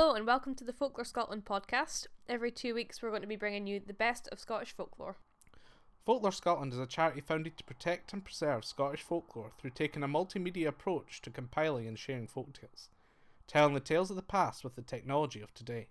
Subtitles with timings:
[0.00, 2.06] Hello and welcome to the Folklore Scotland podcast.
[2.26, 5.16] Every two weeks, we're going to be bringing you the best of Scottish folklore.
[6.06, 10.08] Folklore Scotland is a charity founded to protect and preserve Scottish folklore through taking a
[10.08, 12.88] multimedia approach to compiling and sharing folktales,
[13.46, 15.88] telling the tales of the past with the technology of today.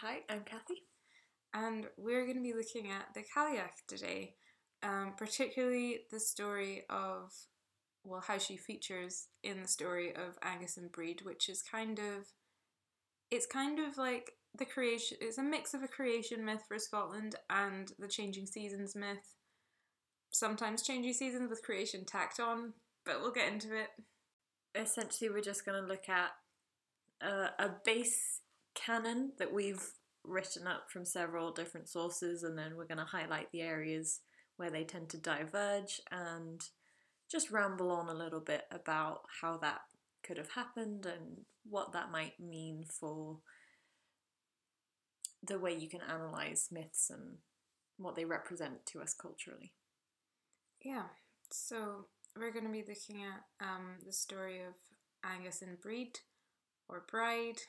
[0.00, 0.84] Hi, I'm Kathy.
[1.52, 4.34] and we're going to be looking at the Cailleach today,
[4.82, 7.32] um, particularly the story of,
[8.04, 12.28] well, how she features in the story of Angus and Breed, which is kind of,
[13.32, 17.34] it's kind of like the creation, it's a mix of a creation myth for Scotland
[17.50, 19.34] and the changing seasons myth.
[20.30, 23.88] Sometimes changing seasons with creation tacked on, but we'll get into it.
[24.76, 26.30] Essentially, we're just going to look at
[27.20, 28.42] uh, a base
[28.84, 29.82] canon that we've
[30.24, 34.20] written up from several different sources, and then we're going to highlight the areas
[34.56, 36.60] where they tend to diverge and
[37.30, 39.80] just ramble on a little bit about how that
[40.22, 43.38] could have happened and what that might mean for
[45.46, 47.38] the way you can analyze myths and
[47.96, 49.72] what they represent to us culturally.
[50.84, 51.04] Yeah,
[51.50, 52.06] so
[52.36, 54.74] we're going to be looking at um, the story of
[55.24, 56.18] Angus and Breed,
[56.88, 57.60] or Bride,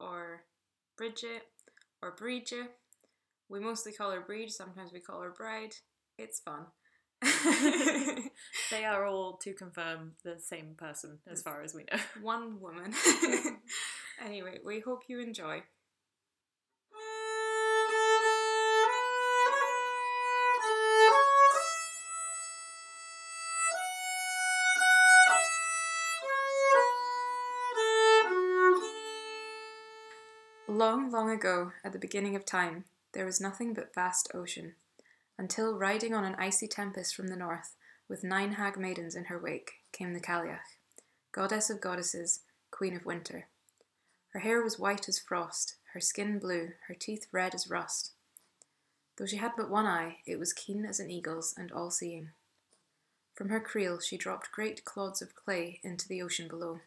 [0.00, 0.42] or
[0.96, 1.42] Bridget,
[2.02, 2.76] or Bridget.
[3.48, 5.74] We mostly call her Breed, sometimes we call her Bride.
[6.18, 6.66] It's fun.
[8.70, 11.98] They are all, to confirm, the same person as far as we know.
[12.20, 12.94] One woman.
[14.24, 15.62] anyway, we hope you enjoy.
[30.78, 34.76] Long, long ago, at the beginning of time, there was nothing but vast ocean,
[35.36, 37.74] until riding on an icy tempest from the north,
[38.06, 40.78] with nine hag maidens in her wake, came the Cailleach,
[41.32, 43.48] goddess of goddesses, queen of winter.
[44.28, 48.12] Her hair was white as frost, her skin blue, her teeth red as rust.
[49.16, 52.30] Though she had but one eye, it was keen as an eagle's and all seeing.
[53.34, 56.82] From her creel she dropped great clods of clay into the ocean below,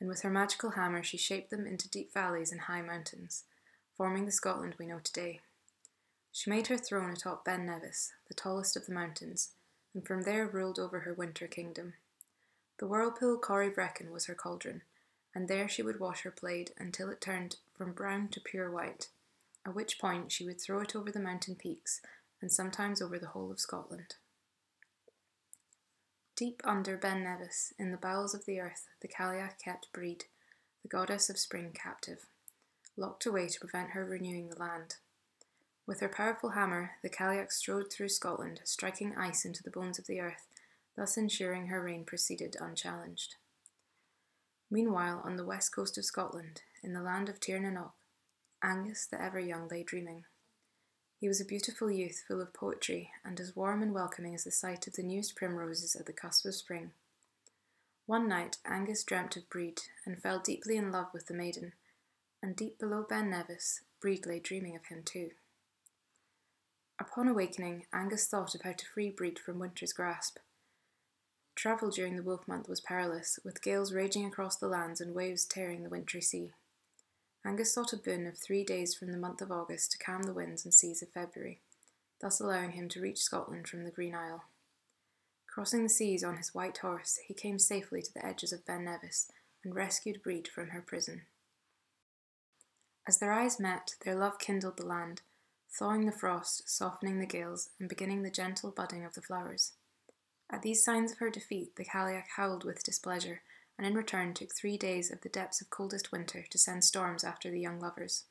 [0.00, 3.44] and with her magical hammer she shaped them into deep valleys and high mountains,
[3.96, 5.40] forming the Scotland we know today.
[6.32, 9.50] She made her throne atop Ben Nevis, the tallest of the mountains,
[9.92, 11.94] and from there ruled over her winter kingdom.
[12.78, 14.82] The whirlpool Corryvreckan was her cauldron,
[15.34, 19.08] and there she would wash her plaid until it turned from brown to pure white,
[19.66, 22.00] at which point she would throw it over the mountain peaks
[22.40, 24.14] and sometimes over the whole of Scotland.
[26.40, 30.24] Deep under Ben Nevis, in the bowels of the earth, the Cailleach kept Breed,
[30.80, 32.24] the goddess of spring, captive,
[32.96, 34.96] locked away to prevent her renewing the land.
[35.84, 40.06] With her powerful hammer, the Cailleach strode through Scotland, striking ice into the bones of
[40.06, 40.46] the earth,
[40.96, 43.34] thus ensuring her reign proceeded unchallenged.
[44.70, 47.90] Meanwhile, on the west coast of Scotland, in the land of Tir na nOg,
[48.62, 50.24] Angus the ever young lay dreaming.
[51.20, 54.50] He was a beautiful youth full of poetry and as warm and welcoming as the
[54.50, 56.92] sight of the newest primroses at the cusp of spring.
[58.06, 61.74] One night, Angus dreamt of Breed and fell deeply in love with the maiden,
[62.42, 65.32] and deep below Ben Nevis, Breed lay dreaming of him too.
[66.98, 70.38] Upon awakening, Angus thought of how to free Breed from winter's grasp.
[71.54, 75.44] Travel during the wolf month was perilous, with gales raging across the lands and waves
[75.44, 76.52] tearing the wintry sea.
[77.44, 80.34] Angus sought a boon of three days from the month of August to calm the
[80.34, 81.60] winds and seas of February,
[82.20, 84.44] thus allowing him to reach Scotland from the Green Isle.
[85.46, 88.84] Crossing the seas on his white horse, he came safely to the edges of Ben
[88.84, 89.32] Nevis
[89.64, 91.22] and rescued Breed from her prison.
[93.08, 95.22] As their eyes met, their love kindled the land,
[95.70, 99.72] thawing the frost, softening the gales, and beginning the gentle budding of the flowers.
[100.50, 103.42] At these signs of her defeat, the Cailleach howled with displeasure,
[103.80, 107.24] and in return took three days of the depths of coldest winter to send storms
[107.24, 108.24] after the young lovers.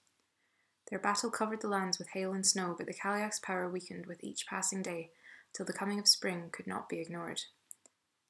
[0.91, 4.23] Their battle covered the lands with hail and snow, but the Cailleach's power weakened with
[4.23, 5.09] each passing day,
[5.51, 7.41] till the coming of spring could not be ignored.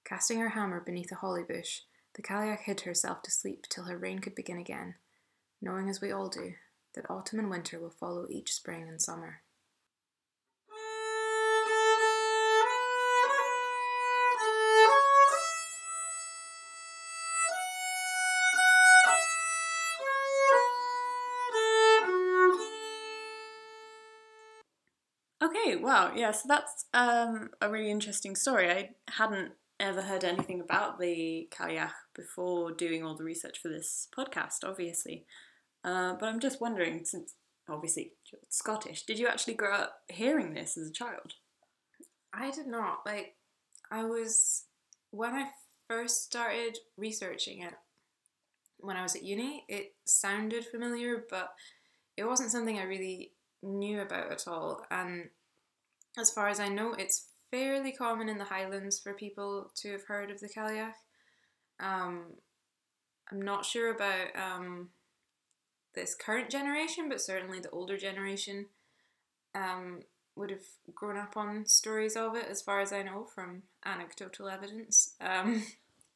[0.06, 1.81] Casting her hammer beneath a holly bush,
[2.13, 4.95] the Cailleach hid herself to sleep till her reign could begin again,
[5.62, 6.54] knowing as we all do
[6.95, 9.42] that autumn and winter will follow each spring and summer.
[25.75, 28.69] Wow, yeah, so that's um, a really interesting story.
[28.69, 34.07] I hadn't ever heard anything about the Cailleach before doing all the research for this
[34.16, 35.25] podcast, obviously.
[35.83, 37.36] Uh, but I'm just wondering, since
[37.69, 41.33] obviously you're Scottish, did you actually grow up hearing this as a child?
[42.33, 43.00] I did not.
[43.06, 43.36] Like,
[43.92, 44.65] I was,
[45.12, 45.50] when I
[45.88, 47.74] first started researching it,
[48.80, 51.54] when I was at uni, it sounded familiar, but
[52.18, 53.31] it wasn't something I really
[53.63, 54.86] knew about at all.
[54.92, 55.30] And
[56.17, 60.06] as far as I know, it's fairly common in the Highlands for people to have
[60.06, 60.94] heard of the Cailleach.
[61.79, 62.33] Um,
[63.31, 64.89] I'm not sure about um,
[65.95, 68.67] this current generation, but certainly the older generation
[69.56, 70.01] um,
[70.35, 74.50] would have grown up on stories of it, as far as I know from anecdotal
[74.50, 75.15] evidence.
[75.21, 75.63] Um,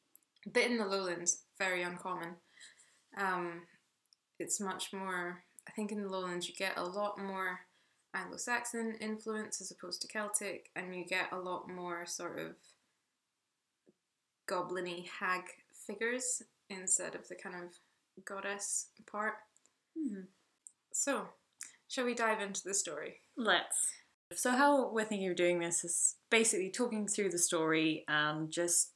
[0.52, 2.36] but in the lowlands, very uncommon.
[3.16, 3.62] Um,
[4.38, 7.60] it's much more, I think in the lowlands, you get a lot more
[8.14, 12.54] Anglo Saxon influence as opposed to Celtic, and you get a lot more sort of
[14.48, 15.42] gobliny hag
[15.86, 19.34] figures instead of the kind of goddess part.
[19.98, 20.22] Hmm.
[20.92, 21.28] So,
[21.88, 23.20] shall we dive into the story?
[23.36, 23.92] Let's.
[24.32, 28.92] So, how we're thinking of doing this is basically talking through the story and just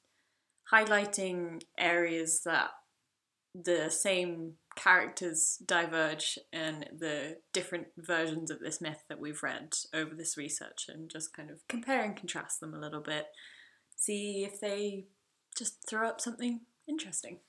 [0.73, 2.71] highlighting areas that
[3.55, 10.15] the same characters diverge in the different versions of this myth that we've read over
[10.15, 13.27] this research and just kind of compare and contrast them a little bit.
[13.97, 15.07] See if they
[15.57, 17.41] just throw up something interesting.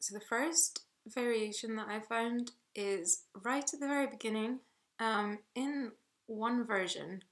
[0.00, 4.60] So, the first variation that I found is right at the very beginning.
[4.98, 5.92] Um, in
[6.26, 7.24] one version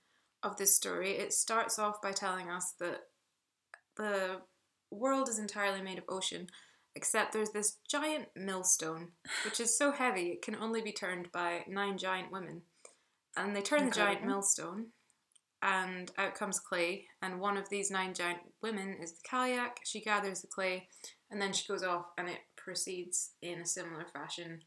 [0.42, 3.04] of this story, it starts off by telling us that
[3.96, 4.42] the
[4.90, 6.48] world is entirely made of ocean,
[6.96, 9.08] except there's this giant millstone,
[9.44, 12.62] which is so heavy it can only be turned by nine giant women.
[13.36, 14.86] And they turn the giant millstone,
[15.62, 17.04] and out comes clay.
[17.20, 19.76] And one of these nine giant women is the Cailleach.
[19.84, 20.88] She gathers the clay,
[21.30, 24.60] and then she goes off, and it proceeds in a similar fashion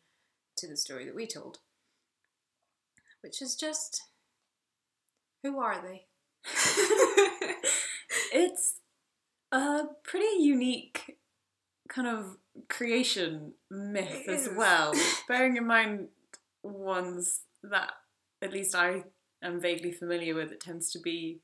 [0.58, 1.58] to the story that we told.
[3.22, 4.04] Which is just.
[5.42, 6.06] Who are they?
[8.34, 8.75] it's
[9.52, 11.18] a pretty unique
[11.89, 12.38] kind of
[12.69, 14.94] creation myth as well,
[15.27, 16.07] bearing in mind
[16.63, 17.91] ones that
[18.41, 19.03] at least I
[19.44, 20.51] am vaguely familiar with.
[20.51, 21.41] It tends to be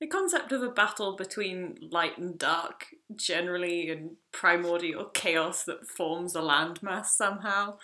[0.00, 6.34] the concept of a battle between light and dark, generally, and primordial chaos that forms
[6.34, 7.78] a landmass somehow.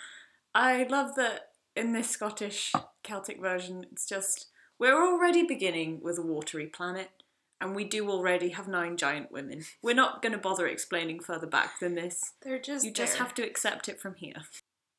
[0.53, 6.23] I love that in this Scottish Celtic version, it's just we're already beginning with a
[6.23, 7.20] watery planet,
[7.61, 9.63] and we do already have nine giant women.
[9.81, 12.33] We're not going to bother explaining further back than this.
[12.41, 12.83] They're just.
[12.83, 13.23] You just there.
[13.23, 14.41] have to accept it from here.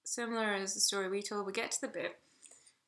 [0.04, 2.16] similar as the story we told, we get to the bit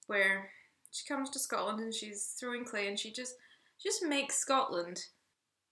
[0.06, 0.50] where
[0.92, 3.34] she comes to Scotland and she's throwing clay and she just
[3.82, 5.00] just makes Scotland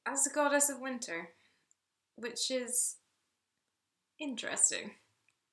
[0.05, 1.31] as the goddess of winter,
[2.17, 2.97] which is
[4.19, 4.93] interesting.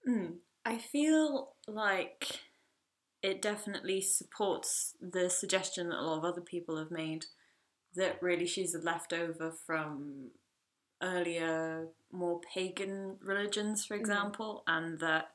[0.08, 0.38] Mm.
[0.66, 2.40] I feel like
[3.22, 7.26] it definitely supports the suggestion that a lot of other people have made
[8.00, 10.32] that really she's a leftover from
[11.04, 15.30] earlier, more pagan religions, for example, and that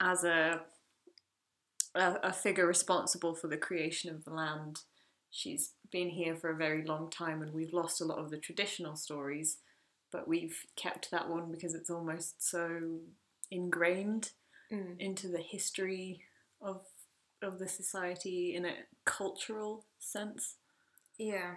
[0.00, 0.62] as a,
[1.94, 4.80] a a figure responsible for the creation of the land,
[5.30, 8.38] she's been here for a very long time, and we've lost a lot of the
[8.38, 9.58] traditional stories,
[10.12, 13.00] but we've kept that one because it's almost so
[13.50, 14.32] ingrained
[14.72, 15.00] Mm.
[15.00, 16.22] into the history
[16.60, 16.86] of
[17.42, 20.58] of the society in a cultural sense.
[21.18, 21.56] Yeah.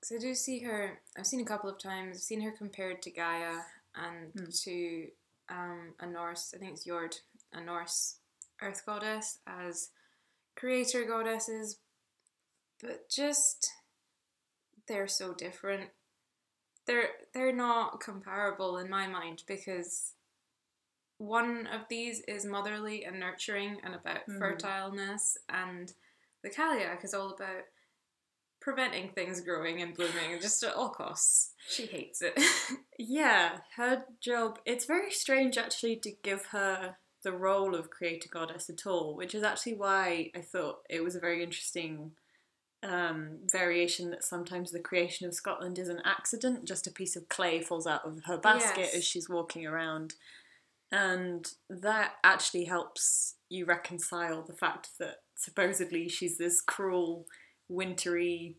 [0.00, 3.02] Because I do see her, I've seen a couple of times, I've seen her compared
[3.02, 3.56] to Gaia
[3.94, 4.50] and Hmm.
[4.50, 5.08] to
[5.50, 7.16] um, a Norse, I think it's Jord,
[7.52, 8.16] a Norse
[8.62, 9.90] earth goddess as
[10.56, 11.78] creator goddesses,
[12.80, 13.72] but just
[14.86, 15.90] they're so different.
[16.86, 20.14] They're they're not comparable in my mind because
[21.18, 24.40] one of these is motherly and nurturing and about Mhm.
[24.40, 25.92] fertileness, and
[26.42, 27.64] the Cailleach is all about
[28.60, 31.52] preventing things growing and blooming just at all costs.
[31.68, 32.38] She hates it.
[33.02, 34.58] Yeah, her job.
[34.66, 39.34] It's very strange actually to give her the role of creator goddess at all, which
[39.34, 42.12] is actually why I thought it was a very interesting
[42.82, 46.66] um, variation that sometimes the creation of Scotland is an accident.
[46.68, 48.96] Just a piece of clay falls out of her basket Yes.
[48.96, 50.14] as she's walking around.
[50.92, 57.26] And that actually helps you reconcile the fact that supposedly she's this cruel,
[57.70, 58.56] wintry,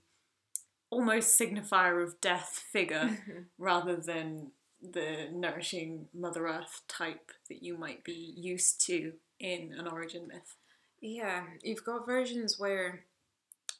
[0.90, 3.18] almost signifier of death figure
[3.60, 4.52] rather than
[4.82, 10.56] the nourishing Mother Earth type that you might be used to in an origin myth.
[11.02, 13.06] Yeah, you've got versions where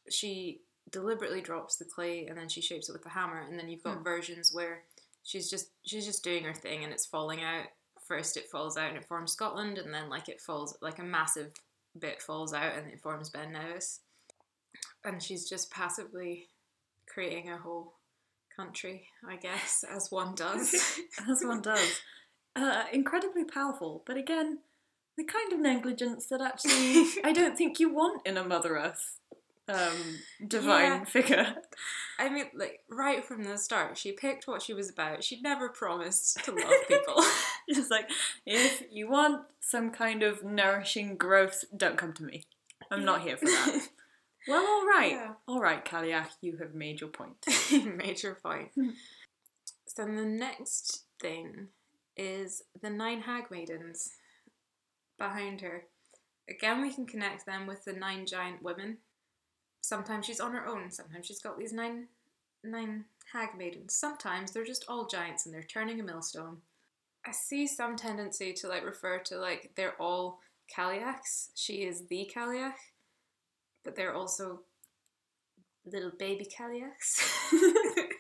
[0.10, 0.62] she
[0.92, 3.84] deliberately drops the clay and then she shapes it with the hammer and then you've
[3.84, 4.04] got Hmm.
[4.04, 4.84] versions where
[5.24, 7.66] she's just she's just doing her thing and it's falling out
[8.08, 11.04] first it falls out and it forms scotland and then like it falls like a
[11.04, 11.52] massive
[11.98, 14.00] bit falls out and it forms ben nevis
[15.04, 16.48] and she's just passively
[17.08, 17.94] creating a whole
[18.56, 21.00] country i guess as one does
[21.30, 22.02] as one does.
[22.54, 24.58] Uh, incredibly powerful, but again,
[25.18, 29.20] the kind of negligence that actually I don't think you want in a Mother Earth
[29.70, 31.04] um, divine Yeah.
[31.06, 31.56] figure.
[32.20, 35.24] I mean, like right from the start, she picked what she was about.
[35.24, 37.24] She never promised to love people.
[37.74, 38.10] Just like,
[38.46, 42.44] if you want some kind of nourishing growth, don't come to me.
[42.92, 43.88] I'm not here for that.
[44.48, 45.34] Well, all right, Yeah.
[45.48, 47.46] all right, Cailleach, you have made your point.
[47.96, 48.70] Major point.
[48.76, 48.90] Hmm.
[49.86, 51.68] so then the next thing
[52.18, 54.12] is the nine hag maidens
[55.18, 55.84] behind her.
[56.50, 58.98] Again, we can connect them with the nine giant women.
[59.82, 60.92] Sometimes she's on her own.
[60.92, 62.08] Sometimes she's got these nine
[62.64, 63.96] nine hag maidens.
[63.96, 66.58] Sometimes they're just all giants and they're turning a millstone.
[67.26, 70.40] I see some tendency to like refer to like they're all
[70.76, 71.50] Cailleachs.
[71.56, 72.74] She is the Cailleach,
[73.84, 74.62] but they're also
[75.86, 77.22] little baby Cailleachs.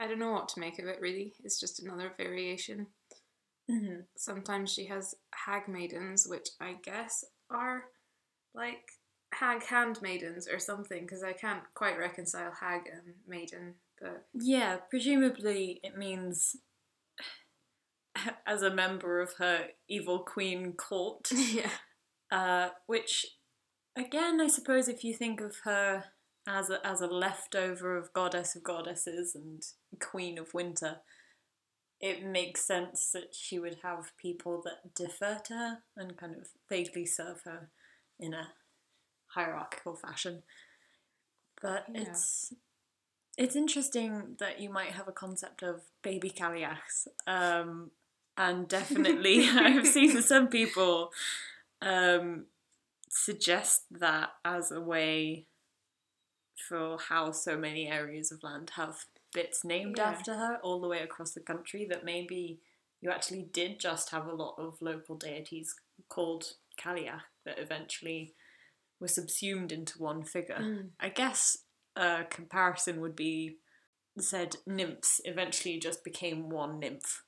[0.00, 1.34] I don't know what to make of it really.
[1.44, 2.86] It's just another variation.
[3.70, 4.00] Mm-hmm.
[4.16, 5.14] Sometimes she has
[5.46, 7.84] hag maidens, which I guess are
[8.54, 8.92] like
[9.32, 13.74] hag handmaidens or something, because I can't quite reconcile hag and maiden.
[14.00, 16.56] But Yeah, presumably it means
[18.46, 21.28] as a member of her evil queen court.
[21.34, 21.70] yeah,
[22.30, 23.26] Uh, which,
[24.00, 26.04] again, I suppose if you think of her
[26.46, 29.62] as a, as a leftover of goddess of goddesses and
[30.00, 30.98] queen of winter,
[32.00, 36.48] it makes sense that she would have people that defer to her and kind of
[36.68, 37.68] vaguely serve her
[38.18, 38.48] in a
[39.34, 40.42] hierarchical fashion.
[41.60, 42.02] But Yeah.
[42.02, 42.54] it's
[43.38, 47.06] it's interesting that you might have a concept of baby Cailleachs.
[47.26, 47.90] Um,
[48.36, 51.12] and definitely, I've seen some people
[51.80, 52.46] um,
[53.10, 55.46] suggest that as a way
[56.68, 60.10] for how so many areas of land have bits named Yeah.
[60.10, 62.60] after her all the way across the country that maybe
[63.00, 65.74] you actually did just have a lot of local deities
[66.08, 68.34] called Cailleach that eventually
[69.00, 70.58] were subsumed into one figure.
[70.60, 70.90] Mm.
[71.00, 71.64] I guess
[71.96, 73.56] a comparison would be
[74.18, 77.24] said nymphs eventually just became one nymph,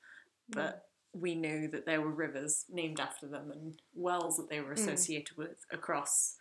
[0.48, 4.74] but we knew that there were rivers named after them and wells that they were
[4.74, 4.78] Mm.
[4.80, 6.36] associated with across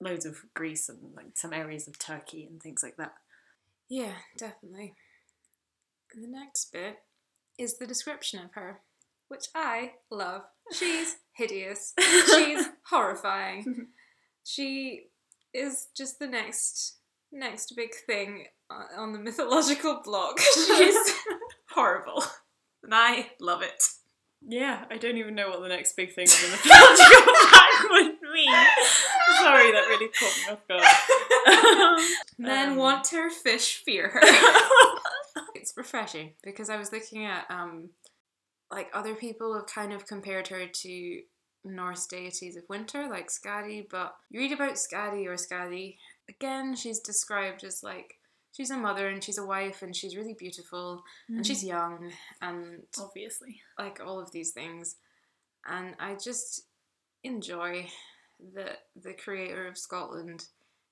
[0.00, 3.14] loads of Greece and like some areas of Turkey and things like that.
[3.88, 4.94] yeah, definitely.
[6.12, 6.98] And the next bit
[7.58, 8.80] is the description of her,
[9.28, 10.42] which I love.
[10.72, 11.92] She's hideous.
[12.00, 13.88] She's horrifying.
[14.46, 15.06] She
[15.54, 16.96] is just the next
[17.32, 18.46] next big thing
[18.94, 20.38] on the mythological block.
[20.38, 21.12] She's
[21.70, 22.22] horrible,
[22.84, 23.82] and I love it.
[24.46, 28.30] Yeah, I don't even know what the next big thing on the mythological fact would
[28.34, 28.54] mean.
[29.38, 32.00] Sorry, that really caught me off guard.
[32.38, 32.76] Men Um.
[32.76, 34.20] want her, fish fear her.
[35.54, 37.90] it's refreshing because I was looking at um,
[38.70, 41.20] like other people have kind of compared her to
[41.64, 43.86] Norse deities of winter, like Skadi.
[43.88, 45.96] But you read about Skadi or Skadi
[46.28, 48.18] again, she's described as like
[48.56, 52.82] she's a mother and she's a wife and she's really beautiful and she's young and
[53.00, 53.60] obviously.
[53.78, 54.96] like all of these things
[55.66, 56.66] and i just
[57.22, 57.86] enjoy
[58.54, 60.46] that the creator of scotland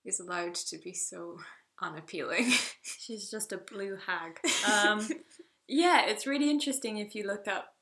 [0.04, 1.38] is allowed to be so
[1.81, 2.50] unappealing
[2.83, 4.38] She's just a blue hag.
[4.71, 5.09] Um,
[5.69, 7.75] yeah, it's really interesting if you look up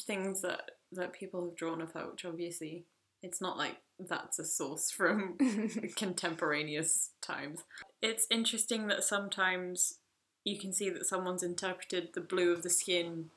[0.00, 2.84] things that that people have drawn of her, which obviously
[3.22, 5.38] it's not like that's a source from
[5.96, 7.60] contemporaneous times.
[8.02, 9.98] It's interesting that sometimes
[10.44, 13.30] you can see that someone's interpreted the blue of the skin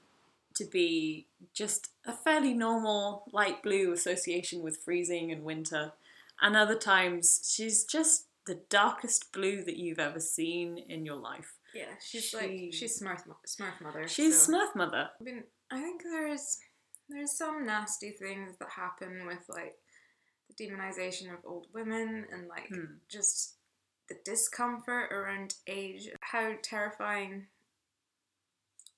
[0.55, 5.93] to be just a fairly normal light blue association with freezing and winter.
[6.41, 11.53] And other times she's just the darkest blue that you've ever seen in your life.
[11.73, 15.09] yeah she's She- like she's smurf, smurf mother She's so- Smurf Mother.
[15.19, 16.57] I mean, I think there's
[17.09, 19.75] there's some nasty things that happen with like
[20.47, 22.95] the demonization of old women and like Hmm.
[23.09, 23.55] just
[24.07, 27.47] the discomfort around age, how terrifying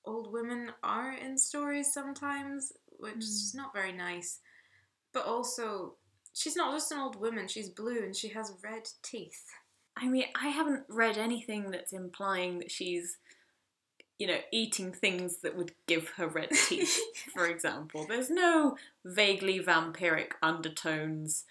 [0.06, 3.60] old women are in stories sometimes, which is hmm.
[3.62, 4.40] not very nice.
[5.14, 5.96] But also,
[6.34, 9.46] she's not just an old woman; she's blue and she has red teeth.
[9.96, 13.18] I mean, I haven't read anything that's implying that she's,
[14.20, 17.00] you know, eating things that would give her red teeth,
[17.34, 18.06] for example.
[18.08, 21.46] There's no vaguely vampiric undertones.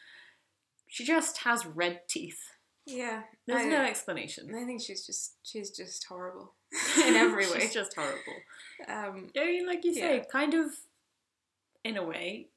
[0.87, 2.56] She just has red teeth.
[2.87, 3.23] Yeah.
[3.47, 4.55] There's I, no explanation.
[4.55, 6.53] I think she's just she's just horrible
[7.07, 7.61] in every way.
[7.61, 8.19] She's just horrible.
[8.89, 10.25] Um, I mean, like you say, Yeah.
[10.31, 10.71] kind of,
[11.85, 12.49] in a way,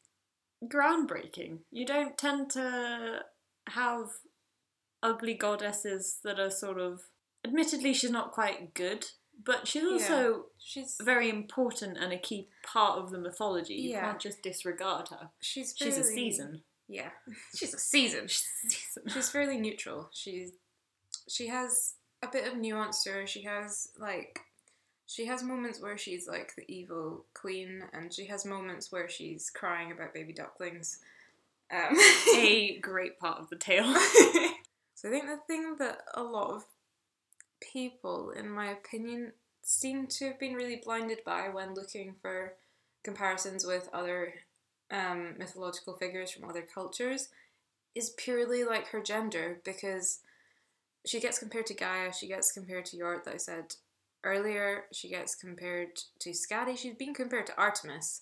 [0.65, 1.59] groundbreaking.
[1.71, 3.21] You don't tend to
[3.69, 4.09] have
[5.01, 7.01] ugly goddesses that are sort of.
[7.45, 9.05] Admittedly, she's not quite good,
[9.45, 13.75] but she's also she's very important and a key part of the mythology.
[13.75, 14.01] You Yeah.
[14.01, 15.29] can't just disregard her.
[15.39, 16.63] she's She's a season.
[16.89, 17.12] Yeah,
[17.55, 18.27] she's a season.
[18.27, 19.10] She's a.
[19.10, 20.10] She's fairly neutral.
[20.12, 20.51] She's
[21.29, 21.93] she has
[22.24, 23.27] a bit of nuance to her.
[23.27, 24.41] She has like
[25.05, 29.50] she has moments where she's like the evil queen, and she has moments where she's
[29.50, 31.00] crying about baby ducklings.
[31.72, 31.96] Um,
[32.36, 33.93] a great part of the tale.
[34.96, 36.65] so I think the thing that a lot of
[37.60, 42.55] people, in my opinion, seem to have been really blinded by when looking for
[43.03, 44.34] comparisons with other
[44.91, 47.29] um, mythological figures from other cultures
[47.96, 50.19] is purely like her gender because
[51.05, 53.75] she gets compared to Gaia, she gets compared to Jord that I said
[54.24, 58.22] earlier, she gets compared to Skadi, she's been compared to Artemis.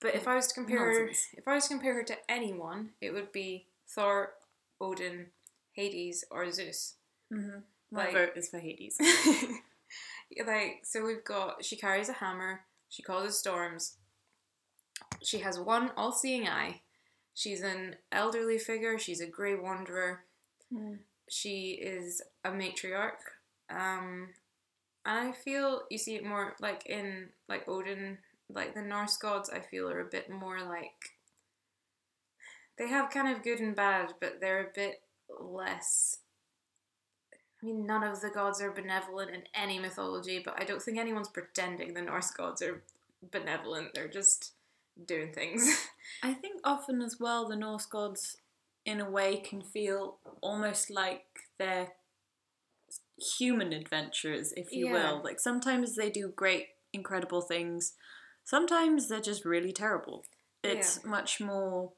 [0.00, 2.90] But if I was to compare her, if I was to compare her to anyone,
[3.02, 4.32] it would be Thor,
[4.80, 5.26] Odin,
[5.72, 6.94] Hades, or Zeus.
[7.32, 7.58] Mm-hmm.
[7.90, 8.98] My Like- vote is for Hades.
[10.46, 13.96] like so we've got she carries a hammer she causes storms
[15.22, 16.80] she has one all-seeing eye.
[17.34, 18.98] She's an elderly figure.
[18.98, 20.24] She's a grey wanderer.
[20.72, 20.98] Mm.
[21.28, 23.22] she is a matriarch.
[23.68, 24.28] Um
[25.06, 28.18] and i feel you see it more like in like odin
[28.50, 31.16] like the norse gods i feel are a bit more like
[32.76, 35.00] they have kind of good and bad but they're a bit
[35.38, 36.18] less.
[37.62, 40.98] I mean, none of the gods are benevolent in any mythology, but I don't think
[40.98, 42.82] anyone's pretending the Norse gods are
[43.30, 43.90] benevolent.
[43.94, 44.52] They're just
[45.06, 45.88] doing things.
[46.22, 48.36] I think often as well the Norse gods,
[48.84, 51.24] in a way, can feel almost like
[51.58, 51.88] they're
[53.38, 54.92] human adventurers, if you Yeah.
[54.92, 55.22] will.
[55.22, 57.94] Like sometimes they do great, incredible things.
[58.44, 60.24] Sometimes they're just really terrible.
[60.62, 61.92] It's much more.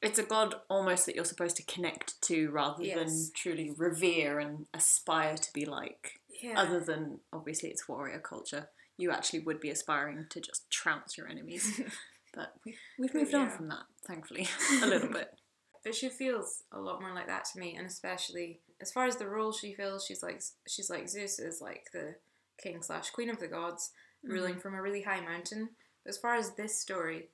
[0.00, 2.96] It's a god almost that you're supposed to connect to rather Yes.
[2.96, 6.20] than truly revere and aspire to be like.
[6.40, 6.54] yeah.
[6.60, 11.28] Other than obviously it's warrior culture, you actually would be aspiring to just trounce your
[11.28, 11.80] enemies.
[12.34, 13.56] But we've, we've moved on Yeah.
[13.56, 14.46] from that, thankfully,
[14.82, 15.34] a little bit.
[15.84, 19.16] but she feels a lot more like that to me, and especially as far as
[19.16, 22.16] the role she feels, she's like she's like Zeus is like the
[22.62, 23.92] king slash queen of the gods,
[24.24, 24.34] mm-hmm.
[24.34, 25.70] ruling from a really high mountain.
[26.04, 27.28] But as far as this story,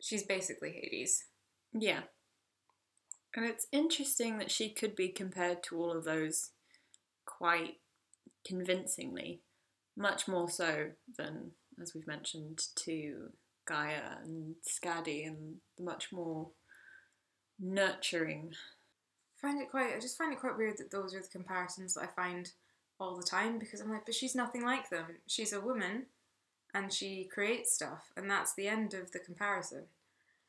[0.00, 1.24] she's basically Hades.
[1.72, 2.00] Yeah.
[3.34, 6.50] And it's interesting that she could be compared to all of those
[7.26, 7.76] quite
[8.46, 9.40] convincingly,
[9.96, 13.30] much more so than, as we've mentioned, to
[13.66, 16.48] Gaia and Skadi and the much more
[17.58, 18.52] nurturing.
[19.40, 22.02] find it quite I just find it quite weird that those are the comparisons that
[22.02, 22.50] I find
[22.98, 25.06] all the time because I'm like, but she's nothing like them.
[25.26, 26.06] She's a woman
[26.74, 29.84] and she creates stuff and that's the end of the comparison.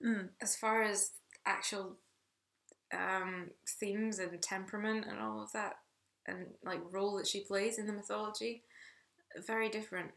[0.05, 0.29] Mm.
[0.41, 1.11] As far as
[1.45, 1.95] actual
[2.93, 5.77] um, themes and temperament and all of that
[6.25, 8.63] and like role that she plays in the mythology,
[9.45, 10.11] very different.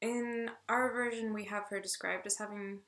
[0.00, 2.80] In our version we have her described as having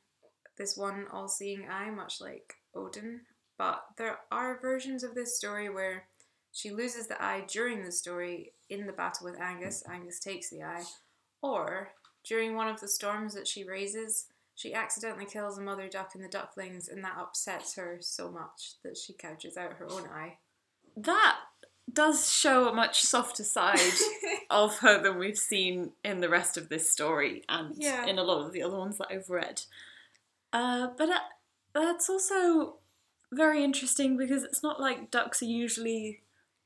[0.59, 3.21] this one all seeing eye, much like Odin,
[3.59, 6.09] but there are versions of this story where
[6.53, 9.83] she loses the eye during the story in the battle with Angus.
[9.89, 10.85] Angus takes the eye,
[11.43, 11.91] or
[12.25, 16.25] during one of the storms that she raises, she accidentally kills a mother duck and
[16.25, 20.39] the ducklings, and that upsets her so much that she gouges out her own eye.
[20.97, 21.37] That
[21.93, 23.79] does show a much softer side
[24.51, 28.05] of her than we've seen in the rest of this story and Yeah.
[28.07, 29.63] in a lot of the other ones that I've read.
[30.53, 31.19] Uh, but uh,
[31.75, 32.77] that's also
[33.33, 36.23] very interesting because it's not like ducks are usually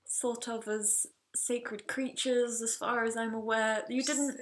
[0.09, 3.85] thought of as sacred creatures, as far as I'm aware.
[3.89, 4.39] You didn't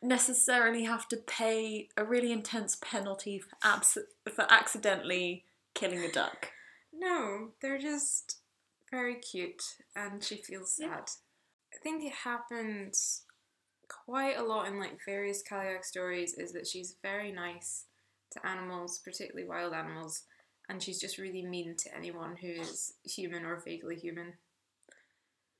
[0.00, 3.98] necessarily have to pay a really intense penalty for, abs-
[4.34, 6.50] for accidentally killing a duck.
[6.92, 8.38] No, they're just
[8.92, 9.62] very cute,
[9.96, 10.86] and she feels sad.
[10.88, 11.00] Yeah.
[11.74, 13.22] I think it happens
[13.88, 16.34] quite a lot in like various Cailleach stories.
[16.34, 17.86] Is that she's very nice
[18.32, 20.22] to animals, particularly wild animals,
[20.68, 24.34] and she's just really mean to anyone who is human or vaguely human.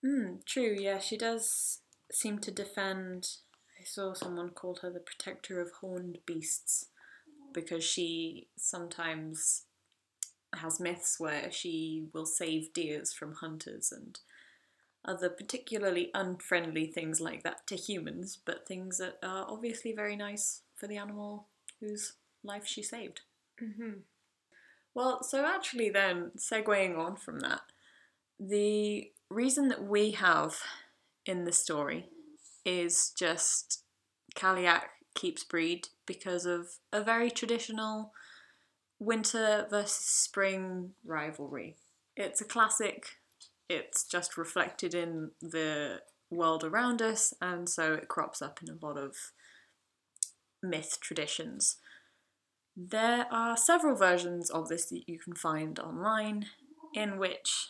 [0.05, 1.81] Mm, true, yeah, she does
[2.13, 3.29] seem to defend.
[3.81, 6.87] I saw someone called her the protector of horned beasts
[7.53, 9.65] because she sometimes
[10.55, 14.21] has myths where she will save deers from hunters and
[15.05, 20.63] other particularly unfriendly things like that to humans, but things that are obviously very nice
[20.77, 21.49] for the animal
[21.81, 23.23] whose life she saved.
[23.61, 24.01] Mm-hmm.
[24.95, 27.63] Well, so actually, then, segueing on from that,
[28.39, 30.59] The reason that we have
[31.25, 32.09] in the story
[32.65, 33.85] is just
[34.35, 34.83] Cailleach
[35.15, 38.13] keeps breed because of a very traditional
[39.03, 41.77] winter versus spring rivalry.
[42.17, 43.07] It's a classic,
[43.69, 48.85] it's just reflected in the world around us, and so it crops up in a
[48.85, 49.17] lot of
[50.63, 51.77] myth traditions.
[52.77, 56.47] There are several versions of this that you can find online
[56.95, 57.69] in which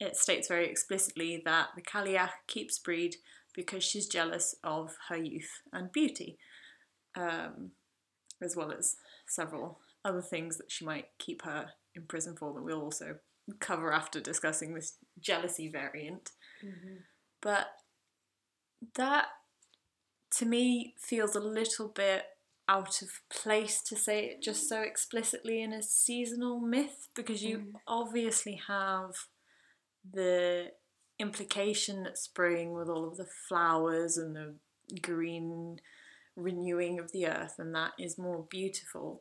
[0.00, 3.16] it states very explicitly that the Cailleach keeps breed
[3.54, 6.38] because she's jealous of her youth and beauty,
[7.14, 7.72] um,
[8.40, 8.96] as well as
[9.28, 13.16] several other things that she might keep her in prison for that we'll also
[13.60, 16.30] cover after discussing this jealousy variant.
[17.40, 17.68] But
[18.96, 19.26] that
[20.38, 22.24] to me feels a little bit
[22.68, 27.58] out of place to say it just so explicitly in a seasonal myth because you
[27.58, 27.72] Mm.
[27.86, 29.28] obviously have
[30.10, 30.72] the
[31.18, 34.56] implication that spring with all of the flowers and the
[35.00, 35.80] green
[36.36, 39.20] renewing of the earth and that is more beautiful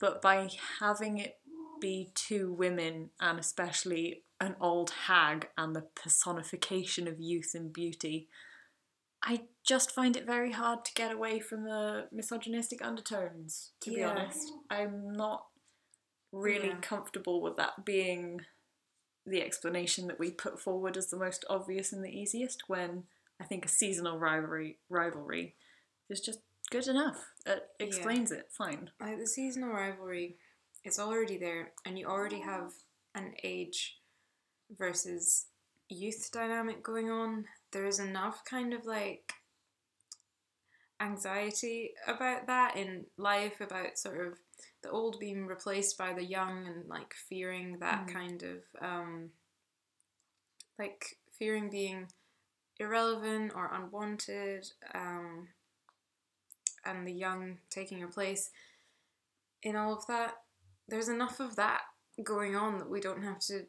[0.00, 0.48] but by
[0.80, 1.38] having it
[1.80, 8.28] be two women and especially an old hag and the personification of youth and beauty
[9.22, 14.04] I just find it very hard to get away from the misogynistic undertones, to be
[14.04, 14.52] honest.
[14.70, 15.46] I'm not
[16.30, 16.80] really Yeah.
[16.80, 18.46] comfortable with that being
[19.24, 23.08] the explanation that we put forward as the most obvious and the easiest when
[23.40, 25.56] I think a seasonal rivalry rivalry
[26.08, 27.24] is just good enough.
[27.46, 27.86] It Yeah.
[27.86, 28.90] explains it fine.
[29.00, 30.36] like the seasonal rivalry
[30.84, 32.72] it's already there and you already have
[33.14, 33.98] an age
[34.78, 35.46] versus
[35.88, 39.32] youth dynamic going on there is enough kind of like
[41.00, 44.38] anxiety about that in life about sort of
[44.82, 48.12] the old being replaced by the young and like fearing that Mm.
[48.12, 49.30] kind of um
[50.78, 52.06] like fearing being
[52.78, 55.48] irrelevant or unwanted um
[56.86, 58.50] and the young taking your place
[59.62, 60.34] in all of that
[60.88, 61.82] there's enough of that
[62.22, 63.66] going on that we don't have to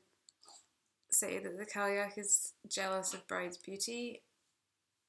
[1.10, 4.24] say that the Cailleach is jealous of Bride's beauty.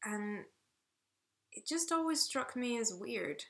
[0.04, 0.44] And
[1.52, 3.44] it just always struck me as weird.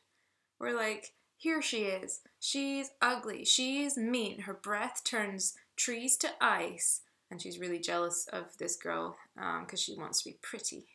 [0.59, 2.21] We're like, here she is.
[2.40, 3.44] She's ugly.
[3.44, 4.40] She's mean.
[4.40, 7.03] Her breath turns trees to ice.
[7.31, 10.87] And she's really jealous of this girl um, because she wants to be pretty.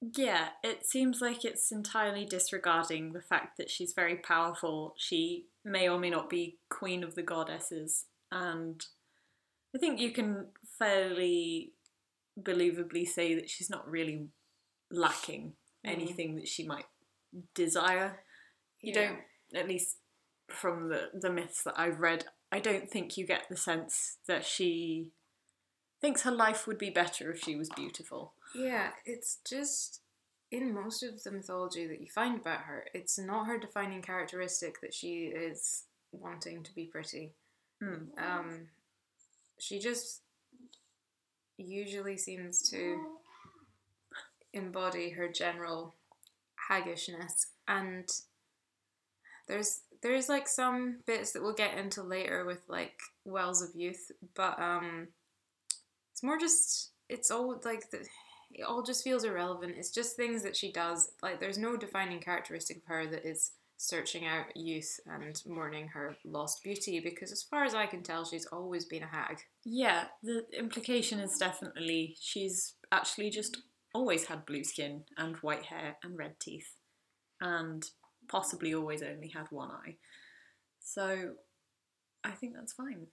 [0.00, 4.94] Yeah, it seems like it's entirely disregarding the fact that she's very powerful.
[4.96, 8.84] She may or may not be queen of the goddesses, and
[9.74, 10.46] I think you can
[10.78, 11.72] fairly
[12.40, 14.28] believably say that she's not really
[14.90, 15.90] lacking Mm.
[15.90, 16.86] anything that she might
[17.54, 18.24] desire.
[18.80, 19.08] You Yeah.
[19.08, 19.98] don't, at least
[20.48, 24.44] from the, the myths that I've read, I don't think you get the sense that
[24.44, 25.12] she
[26.00, 28.34] thinks her life would be better if she was beautiful.
[28.54, 30.00] Yeah, it's just
[30.50, 34.80] in most of the mythology that you find about her, it's not her defining characteristic
[34.80, 37.32] that she is wanting to be pretty.
[37.82, 38.06] Hmm.
[38.16, 38.68] Um,
[39.58, 40.22] she just
[41.58, 42.98] usually seems to
[44.52, 45.94] embody her general
[46.68, 48.08] haggishness, and
[49.46, 54.10] there's there's like some bits that we'll get into later with like wells of youth,
[54.34, 55.08] but um,
[56.12, 58.06] it's more just it's all like the
[58.50, 59.74] it all just feels irrelevant.
[59.76, 61.12] It's just things that she does.
[61.22, 66.16] Like there's no defining characteristic of her that is searching out youth and mourning her
[66.24, 69.38] lost beauty because as far as I can tell she's always been a hag.
[69.64, 73.58] Yeah, the implication is definitely she's actually just
[73.94, 76.74] always had blue skin and white hair and red teeth,
[77.40, 77.84] and
[78.28, 79.96] possibly always only had one eye.
[80.80, 81.34] So
[82.24, 83.06] I think that's fine.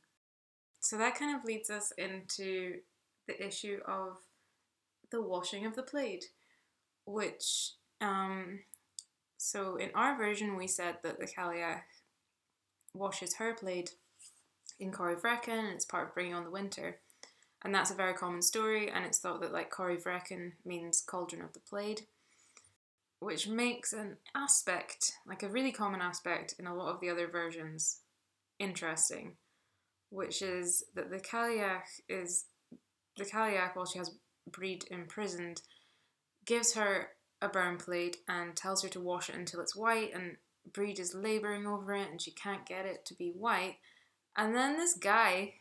[0.79, 2.75] So that kind of leads us into
[3.27, 4.17] the issue of
[5.11, 6.25] the washing of the plate,
[7.05, 8.59] which um
[9.37, 11.81] so in our version we said that the Cailleach
[12.93, 13.91] washes her plate
[14.79, 16.99] in Corryvreckan and it's part of bringing on the winter.
[17.63, 21.53] And that's a very common story, and it's thought that like Corryvreckan means cauldron of
[21.53, 22.01] the Plaid,
[23.19, 27.27] which makes an aspect, like a really common aspect in a lot of the other
[27.27, 28.01] versions,
[28.59, 29.37] interesting,
[30.11, 32.45] which is that the Cailleach is
[33.17, 34.11] the Cailleach while she has
[34.49, 35.61] Breed imprisoned,
[36.45, 37.09] gives her
[37.41, 40.37] a burn plate and tells her to wash it until it's white, and
[40.71, 43.77] Breed is labouring over it and she can't get it to be white.
[44.35, 45.55] And then this guy,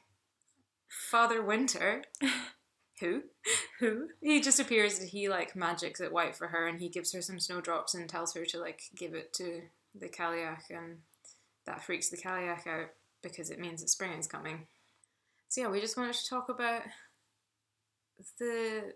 [0.89, 2.05] Father Winter,
[3.01, 3.23] who?
[3.81, 4.09] Who?
[4.21, 7.23] He just appears and he like magics it white for her and he gives her
[7.23, 9.63] some snowdrops and tells her to like give it to
[9.95, 10.99] the Cailleach and
[11.67, 12.91] that freaks the Cailleach out
[13.23, 14.67] because it means that spring is coming.
[15.49, 16.83] So yeah, we just wanted to talk about
[18.39, 18.93] the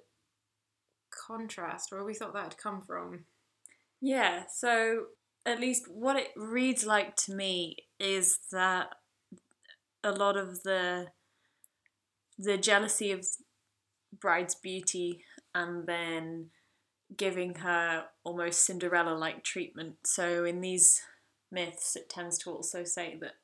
[1.11, 3.25] contrast, where we thought that had come from.
[4.01, 5.07] Yeah, so
[5.47, 8.89] at least what it reads like to me is that
[10.05, 11.09] a lot of the
[12.39, 13.27] the jealousy of
[14.21, 16.51] bride's beauty and then
[17.17, 19.97] giving her almost Cinderella like treatment.
[20.05, 21.01] So in these
[21.51, 23.35] myths it tends to also say that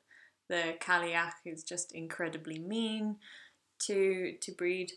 [0.47, 3.17] the Cailleach is just incredibly mean
[3.79, 4.91] to to Breed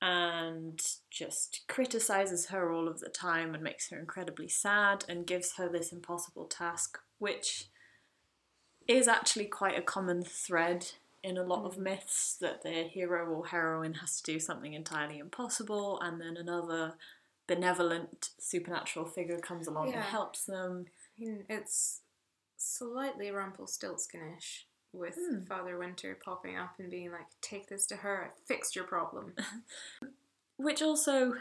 [0.00, 5.56] and just criticizes her all of the time and makes her incredibly sad and gives
[5.56, 7.66] her this impossible task, which
[8.88, 11.82] is actually quite a common thread in a lot of mm.
[11.82, 16.94] myths that the hero or heroine has to do something entirely impossible and then another
[17.46, 19.96] benevolent supernatural figure comes along Yeah.
[19.96, 20.86] and helps them.
[21.18, 22.00] It's
[22.56, 25.42] slightly Rumpelstiltskinish with Hmm.
[25.44, 28.24] Father Winter popping up and being like, "Take this to her.
[28.26, 29.34] I fixed your problem."
[30.56, 31.34] Which also,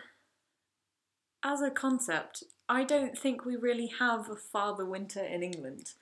[1.44, 5.94] as a concept, I don't think we really have a Father Winter in England.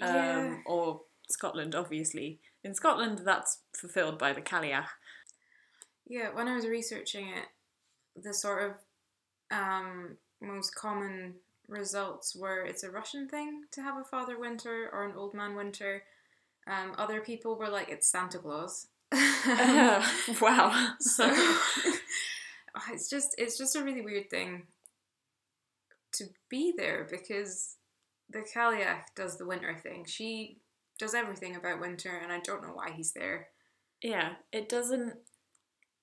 [0.00, 0.58] Um, Yeah.
[0.66, 2.40] Or Scotland, obviously.
[2.62, 4.88] In Scotland, that's fulfilled by the Cailleach.
[6.06, 7.46] Yeah, when I was researching it,
[8.16, 8.76] the sort of
[9.50, 11.34] um, most common
[11.66, 15.54] results were it's a Russian thing to have a Father Winter or an Old Man
[15.54, 16.04] Winter.
[16.66, 18.88] Um, other people were like, it's Santa Claus.
[20.40, 20.94] wow.
[20.98, 21.28] so
[22.92, 24.64] it's just it's just a really weird thing
[26.12, 27.76] to be there because
[28.30, 30.04] the Cailleach does the winter thing.
[30.06, 30.58] She
[30.98, 33.48] does everything about winter, and I don't know why he's there.
[34.02, 35.14] Yeah, it doesn't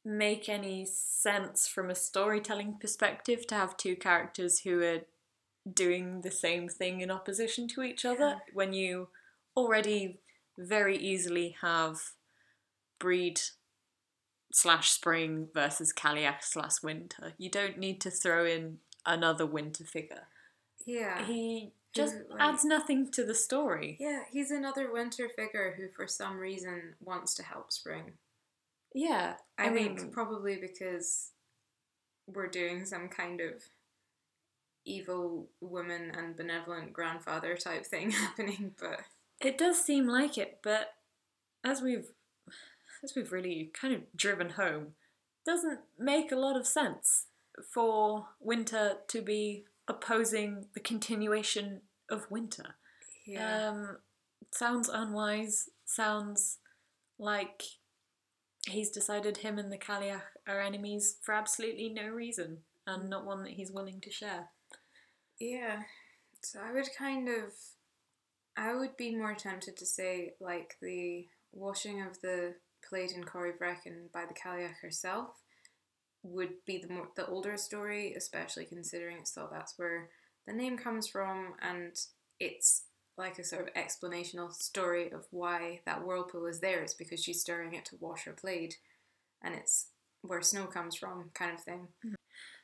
[0.04, 5.02] make any sense from a storytelling perspective to have two characters who are
[5.72, 8.40] doing the same thing in opposition to each other Yeah.
[8.54, 9.10] when you
[9.56, 10.21] already
[10.58, 11.98] very easily have
[13.00, 13.42] breed
[14.54, 17.34] slash spring versus Cailleach slash winter.
[17.38, 20.28] You don't need to throw in another winter figure.
[20.86, 23.98] Yeah, He just like- adds nothing to the story.
[24.00, 28.14] yeah, he's another winter figure who, for some reason, wants to help Spring.
[28.94, 31.32] Yeah, I, I, think mean, probably because
[32.28, 33.64] we're doing some kind of
[34.86, 39.02] evil woman and benevolent grandfather type thing happening, but
[39.44, 40.94] It does seem like it, but
[41.64, 42.08] as we've
[43.04, 44.94] as we've really kind of driven home,
[45.46, 47.26] doesn't make a lot of sense
[47.74, 52.76] for winter to be opposing the continuation of winter.
[53.26, 53.70] yeah.
[53.70, 53.98] Um,
[54.52, 55.70] sounds unwise.
[55.86, 56.60] Sounds
[57.18, 57.64] like
[58.68, 63.44] he's decided him and the Cailleach are enemies for absolutely no reason, and not one
[63.44, 64.50] that he's willing to share.
[65.40, 65.84] Yeah.
[66.44, 67.54] So I would kind of
[68.58, 72.56] I would be more tempted to say like the washing of the
[72.88, 75.30] plate in Corryvreckan by the Cailleach herself
[76.24, 80.10] would be the more the older story, especially considering it's thought that's where
[80.46, 81.96] the name comes from and
[82.40, 82.84] it's
[83.18, 86.82] like a sort of explanational story of why that whirlpool is there.
[86.82, 88.78] It's because she's stirring it to wash her plate
[89.44, 89.88] and it's
[90.22, 91.88] where snow comes from, kind of thing.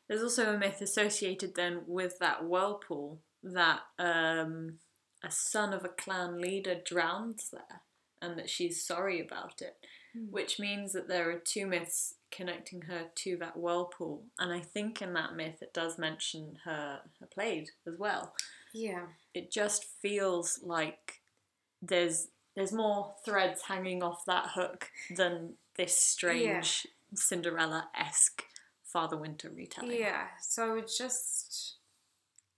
[0.07, 4.79] There's also a myth associated then with that whirlpool that um,
[5.23, 7.81] a son of a clan leader drowns there
[8.21, 9.77] and that she's sorry about it,
[10.13, 10.31] Hmm.
[10.31, 14.25] which means that there are two myths connecting her to that whirlpool.
[14.39, 18.35] And I think in that myth it does mention her, her plaid as well.
[18.73, 19.07] Yeah.
[19.33, 21.21] It just feels like
[21.81, 28.43] there's there's more threads hanging off that hook than this strange Cinderella esque
[28.83, 29.99] Father Winter retelling.
[29.99, 31.75] Yeah, so I would just,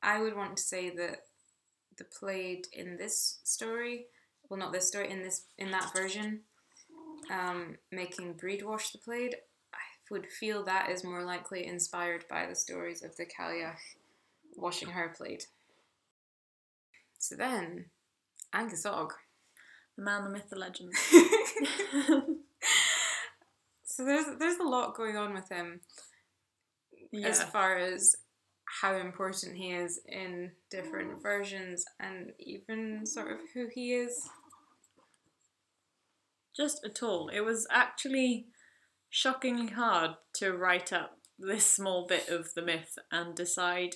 [0.01, 1.25] I would want to say that
[1.99, 4.07] the plaid in this story,
[4.49, 6.39] well, not this story, in this in that version,
[7.31, 9.35] um, making Breed wash the plate,
[9.73, 9.77] I
[10.09, 13.75] would feel that is more likely inspired by the stories of the Cailleach
[14.55, 15.47] washing her plate.
[17.19, 17.85] So then,
[18.53, 19.13] Angus Og.
[19.95, 20.93] The man, the myth, the legend.
[23.83, 25.81] so there's there's a lot going on with him.
[27.23, 28.15] as far as
[28.81, 31.23] how important he is in different mm.
[31.23, 34.29] versions and even sort of who he is.
[36.55, 37.29] Just at all.
[37.29, 38.47] It was actually
[39.09, 43.95] shockingly hard to write up this small bit of the myth and decide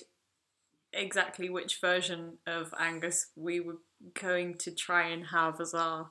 [0.92, 3.78] exactly which version of Angus we were
[4.20, 6.10] going to try and have as our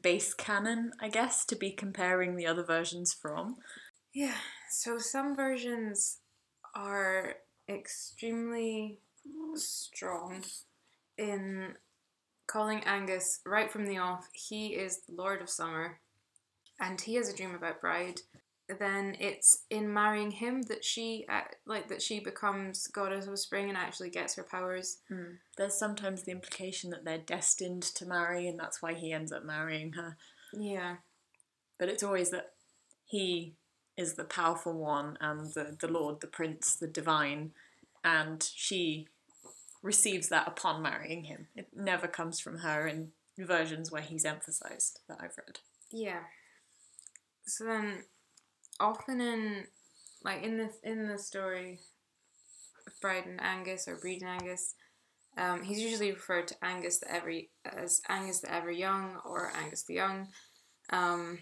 [0.00, 3.56] base canon, I guess, to be comparing the other versions from.
[4.14, 4.36] Yeah,
[4.70, 6.18] so some versions
[6.74, 7.34] are
[7.68, 9.00] extremely
[9.54, 10.42] strong
[11.16, 11.74] in
[12.46, 14.28] calling Angus right from the off.
[14.32, 16.00] He is the Lord of Summer
[16.80, 18.20] and he has a dream about Bride
[18.78, 23.68] then it's in marrying him that she uh, like that she becomes goddess of spring
[23.68, 24.98] and actually gets her powers.
[25.10, 25.38] Mm.
[25.56, 29.44] There's sometimes the implication that they're destined to marry, and that's why he ends up
[29.44, 30.16] marrying her.
[30.52, 30.96] Yeah.
[31.78, 32.52] But it's always that
[33.06, 33.54] he
[33.98, 37.50] is the powerful one and the, the Lord, the Prince, the Divine,
[38.04, 39.08] and she
[39.82, 41.48] receives that upon marrying him.
[41.56, 45.58] It never comes from her in versions where he's emphasized that I've read.
[45.90, 46.20] Yeah.
[47.44, 48.04] So then,
[48.78, 49.64] often in
[50.24, 51.80] like in the in the story
[52.86, 54.74] of Bride and Angus or Breed and Angus,
[55.36, 57.32] um, he's usually referred to Angus the ever
[57.64, 60.28] as Angus the ever young or Angus the young,
[60.90, 61.38] um,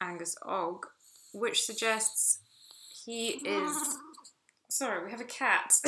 [0.00, 0.86] Angus Og,
[1.34, 2.38] which suggests
[3.04, 3.98] he is.
[4.70, 5.72] Sorry, we have a cat.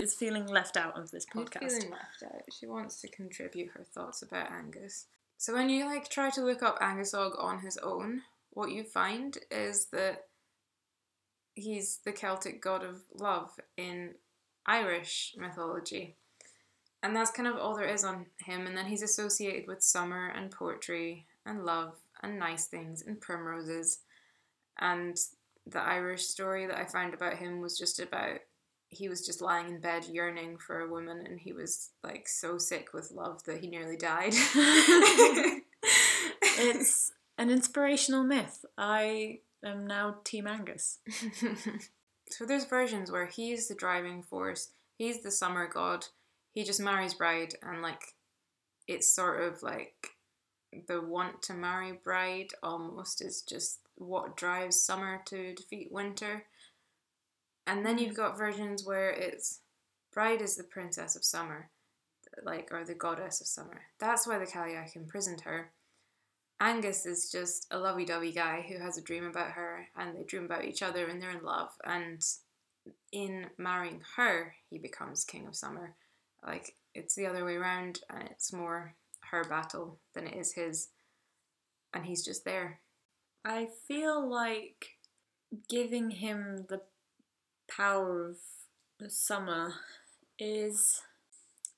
[0.00, 1.70] Is feeling left out of this Who's podcast.
[1.72, 2.42] feeling left out.
[2.56, 5.06] She wants to contribute her thoughts about Angus.
[5.38, 8.84] So when you like try to look up Angus Og on his own, what you
[8.84, 10.26] find is that
[11.54, 14.14] he's the Celtic god of love in
[14.66, 16.16] Irish mythology.
[17.02, 18.66] And that's kind of all there is on him.
[18.66, 23.98] And then he's associated with summer and poetry and love and nice things and primroses.
[24.80, 25.16] And
[25.66, 28.38] the Irish story that I found about him was just about
[28.88, 32.58] he was just lying in bed yearning for a woman and he was like so
[32.58, 34.34] sick with love that he nearly died.
[36.58, 38.64] It's an inspirational myth.
[38.76, 40.98] I am now Team Angus.
[42.30, 46.06] so there's versions where he's the driving force, he's the summer god,
[46.52, 48.02] he just marries bride and like
[48.86, 50.08] it's sort of like
[50.88, 56.44] the want to marry bride almost is just what drives summer to defeat winter.
[57.66, 59.60] And then you've got versions where it's
[60.12, 61.70] bride is the princess of summer,
[62.44, 63.82] like or the goddess of summer.
[63.98, 65.70] That's why the Cailleach imprisoned her.
[66.60, 70.44] Angus is just a lovey-dovey guy who has a dream about her, and they dream
[70.44, 71.70] about each other, and they're in love.
[71.84, 72.22] And
[73.10, 75.94] in marrying her, he becomes king of summer.
[76.46, 78.94] Like it's the other way around, and it's more
[79.30, 80.88] her battle than it is his.
[81.94, 82.80] And he's just there.
[83.44, 84.98] I feel like
[85.68, 86.82] giving him the
[87.68, 88.36] power of
[88.98, 89.74] the summer
[90.38, 91.02] is.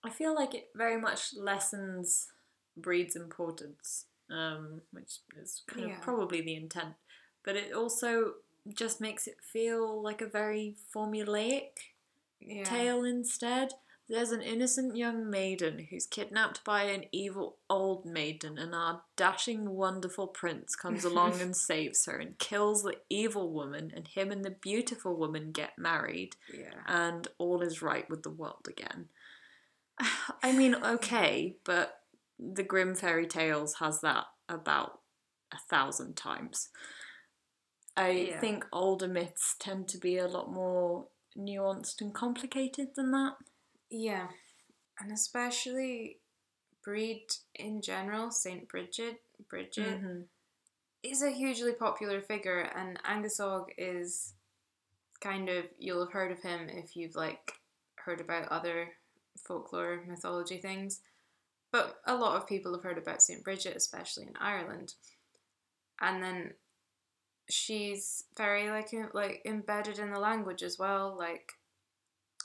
[0.02, 2.28] I feel like it very much lessens
[2.76, 5.96] Breed's importance, um, which is kind Yeah.
[5.96, 6.94] of probably the intent.
[7.42, 8.34] But it also
[8.72, 11.70] just makes it feel like a very formulaic
[12.40, 12.64] Yeah.
[12.64, 13.72] tale instead.
[14.06, 19.70] There's an innocent young maiden who's kidnapped by an evil old maiden, and our dashing,
[19.70, 24.44] wonderful prince comes along and saves her and kills the evil woman, and him and
[24.44, 26.74] the beautiful woman get married, Yeah.
[26.86, 29.08] and all is right with the world again.
[30.42, 32.00] I mean, okay, but
[32.38, 35.00] the Grimm fairy tales has that about
[35.50, 36.68] a thousand times.
[37.96, 38.40] I Yeah.
[38.40, 43.36] think older myths tend to be a lot more nuanced and complicated than that.
[43.90, 44.28] Yeah.
[44.98, 46.20] And especially
[46.82, 50.28] Breed in general, Saint Bridget, Bridget Mhm.
[51.02, 54.34] is a hugely popular figure, and Angus Og is
[55.20, 57.60] kind of you'll have heard of him if you've like
[57.96, 58.96] heard about other
[59.38, 61.02] folklore mythology things.
[61.70, 64.94] But a lot of people have heard about Saint Bridget, especially in Ireland.
[66.00, 66.54] And then
[67.48, 71.16] she's very like like embedded in the language as well.
[71.16, 71.52] Like,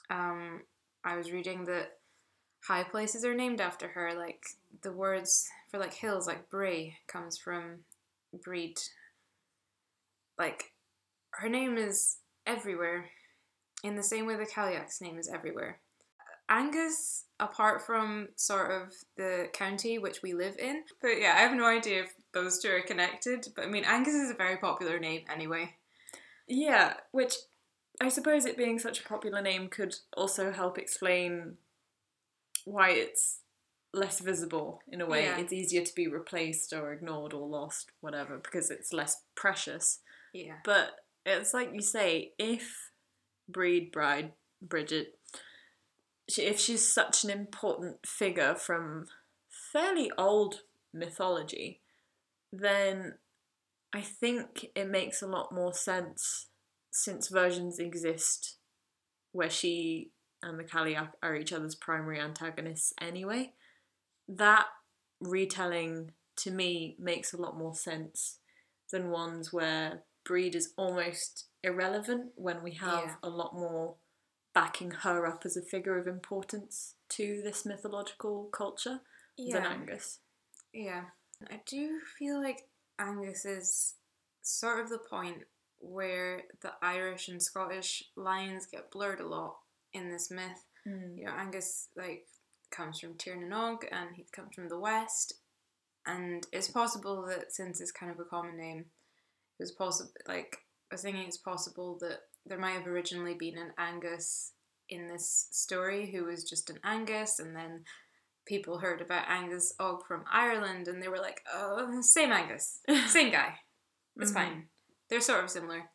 [0.09, 0.65] um,
[1.09, 1.97] I was reading that
[2.67, 4.13] high places are named after her.
[4.15, 4.45] Like
[4.83, 7.79] the words for like hills, like Bray, comes from
[8.43, 8.77] breed.
[10.37, 10.73] Like
[11.31, 13.05] her name is everywhere,
[13.83, 15.79] in the same way the Cailleach's name is everywhere.
[16.47, 21.55] Angus, apart from sort of the county which we live in, but yeah, I have
[21.55, 23.47] no idea if those two are connected.
[23.55, 25.75] But I mean, Angus is a very popular name anyway.
[26.47, 27.33] Yeah, which
[28.01, 31.57] I suppose it being such a popular name could also help explain
[32.65, 33.39] why it's
[33.93, 35.23] less visible in a way.
[35.23, 35.39] Yeah.
[35.39, 39.99] It's easier to be replaced or ignored or lost, whatever, because it's less precious.
[40.33, 40.57] Yeah.
[40.63, 40.91] But
[41.25, 42.91] it's like you say, if
[43.47, 45.17] Breed Bride Bridget,
[46.29, 49.07] she, if she's such an important figure from
[49.49, 50.61] fairly old
[50.93, 51.81] mythology,
[52.53, 53.15] then
[53.93, 56.47] I think it makes a lot more sense
[56.91, 58.57] since versions exist
[59.31, 60.11] where she
[60.41, 63.53] and the Cailleach are each other's primary antagonists anyway.
[64.27, 64.67] That
[65.19, 68.39] retelling to me makes a lot more sense
[68.91, 73.15] than ones where Breed is almost irrelevant when we have Yeah.
[73.23, 73.97] a lot more
[74.53, 79.01] backing her up as a figure of importance to this mythological culture
[79.37, 80.19] than Angus.
[80.73, 81.05] Yeah.
[81.49, 82.67] I do feel like
[82.97, 83.95] Angus is
[84.41, 85.43] sort of the point
[85.79, 89.57] where the Irish and Scottish lines get blurred a lot
[89.93, 90.65] in this myth.
[90.87, 91.17] Mm.
[91.17, 92.25] You know, Angus like
[92.71, 95.33] comes from Tir na nOg and he comes from the west,
[96.05, 98.79] and it's possible that since it's kind of a common name,
[99.59, 100.11] it was possible.
[100.27, 100.57] Like
[100.91, 104.53] I was thinking, it's possible that there might have originally been an Angus
[104.89, 107.83] in this story who was just an Angus, and then
[108.47, 113.31] people heard about Angus Og from Ireland, and they were like, "Oh, same Angus, same
[113.31, 113.55] guy.
[114.17, 114.33] It's Mhm.
[114.33, 114.69] fine.
[115.09, 115.89] They're sort of similar."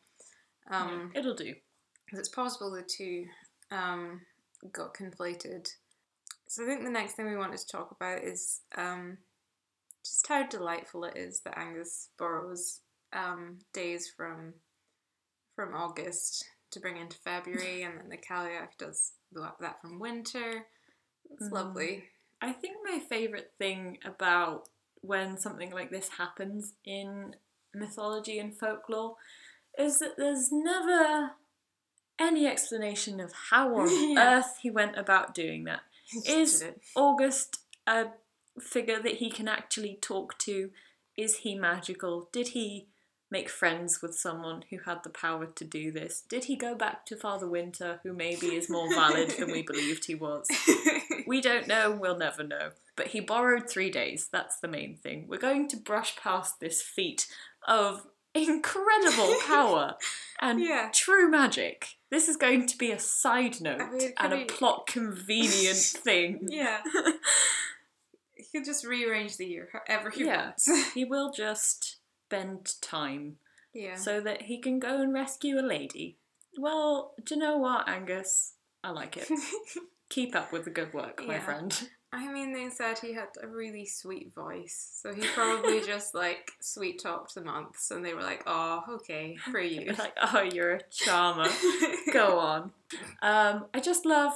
[0.69, 1.53] Um, Yeah, it'll do.
[2.05, 3.25] because it's possible the two
[3.71, 4.21] um,
[4.71, 5.67] got conflated.
[6.47, 9.17] So I think the next thing we wanted to talk about is um,
[10.03, 12.81] just how delightful it is that Angus borrows
[13.13, 14.53] um, days from
[15.55, 20.65] from August to bring into February, and then the Cailleach does tha- that from winter.
[21.31, 21.51] It's Mhm.
[21.51, 22.09] lovely.
[22.41, 24.69] I think my favourite thing about
[25.01, 27.35] when something like this happens in
[27.75, 29.15] mythology and folklore
[29.77, 31.31] is that there's never
[32.19, 34.37] any explanation of how on Yeah.
[34.39, 35.81] earth he went about doing that.
[36.27, 36.63] Is.
[36.95, 38.05] August a
[38.59, 40.69] figure that he can actually talk to?
[41.17, 42.29] Is he magical?
[42.31, 42.87] Did he
[43.31, 46.21] make friends with someone who had the power to do this?
[46.29, 50.05] Did he go back to Father Winter, who maybe is more valid than we believed
[50.05, 50.47] he was?
[51.27, 52.69] We don't know, we'll never know.
[52.95, 55.25] But he borrowed three days, that's the main thing.
[55.27, 57.27] We're going to brush past this feat
[57.67, 59.95] of incredible power
[60.41, 60.89] and Yeah.
[60.93, 61.87] true magic.
[62.09, 66.47] This is going to be a side note mean, and could a plot convenient thing.
[66.49, 66.81] yeah.
[68.35, 70.45] He could just rearrange the year however he Yeah.
[70.45, 70.93] wants.
[70.93, 71.97] He will just
[72.29, 73.37] bend time
[73.73, 73.95] yeah.
[73.95, 76.17] so that he can go and rescue a lady.
[76.57, 78.53] Well, do you know what, Angus?
[78.83, 79.29] I like it.
[80.09, 81.39] Keep up with the good work, my Yeah.
[81.41, 81.89] friend.
[82.15, 86.51] I mean, they said he had a really sweet voice, so he probably just like
[86.61, 90.75] sweet talked the months, and they were like, "Oh, okay, for you." Like, oh, you're
[90.75, 91.49] a charmer.
[92.13, 92.71] Go on.
[93.21, 94.33] Um, I just love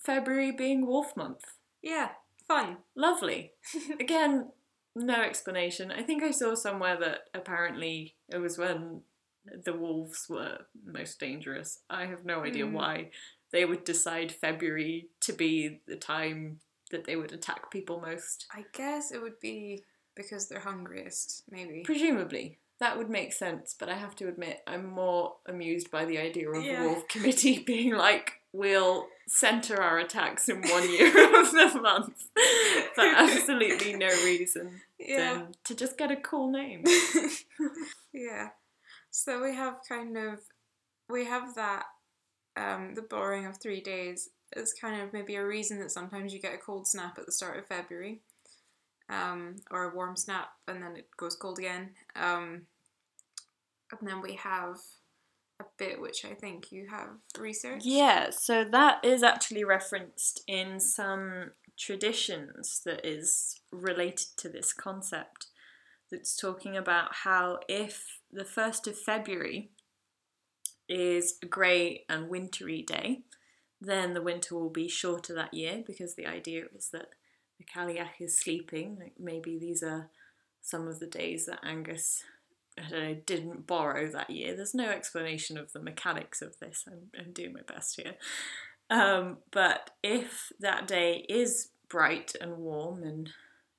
[0.00, 1.44] February being Wolf Month.
[1.82, 2.10] yeah,
[2.48, 2.78] fun.
[2.96, 3.52] Lovely.
[4.00, 4.50] Again,
[4.96, 5.92] no explanation.
[5.92, 9.02] I think I saw somewhere that apparently it was when
[9.64, 11.78] the wolves were most dangerous.
[11.88, 12.72] I have no idea Mm.
[12.72, 13.10] why
[13.52, 16.60] they would decide February to be the time
[16.90, 18.46] that they would attack people most.
[18.52, 19.84] I guess it would be
[20.14, 21.82] because they're hungriest, maybe.
[21.84, 22.58] Presumably.
[22.80, 26.50] That would make sense, but I have to admit, I'm more amused by the idea
[26.50, 26.84] of Yeah.
[26.86, 31.08] wolf committee being like, we'll centre our attacks in one year
[31.40, 32.24] of the month
[32.94, 35.42] for absolutely no reason Yeah.
[35.64, 36.84] to just get a cool name.
[38.12, 38.48] yeah.
[39.10, 40.38] So we have kind of
[41.08, 41.84] we have that
[42.56, 46.40] um the borrowing of three days is kind of maybe a reason that sometimes you
[46.40, 48.20] get a cold snap at the start of February.
[49.08, 51.90] Um, or a warm snap and then it goes cold again.
[52.14, 52.62] Um,
[53.90, 54.76] and then we have
[55.60, 57.84] a bit which I think you have researched.
[57.84, 65.46] Yeah, so that is actually referenced in some traditions that is related to this concept.
[66.10, 69.70] That's talking about how if the 1st of February
[70.88, 73.22] is a grey and wintry day,
[73.80, 77.08] then the winter will be shorter that year because the idea is that
[77.58, 78.98] the Cailleach is sleeping.
[78.98, 80.10] Like maybe these are
[80.60, 82.22] some of the days that Angus
[82.78, 84.54] I don't know, didn't borrow that year.
[84.54, 86.84] There's no explanation of the mechanics of this.
[86.86, 88.14] I'm, I'm doing my best here.
[88.88, 93.30] Um, but if that day is bright and warm and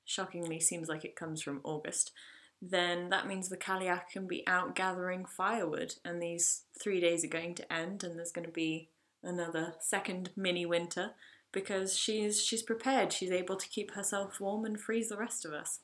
[0.04, 2.12] shockingly seems like it comes from August,
[2.60, 7.28] then that means the Cailleach can be out gathering firewood and these three days are
[7.28, 8.88] going to end and there's going to be
[9.22, 11.12] another second mini winter
[11.52, 13.12] because she's she's prepared.
[13.12, 15.80] She's able to keep herself warm and freeze the rest of us.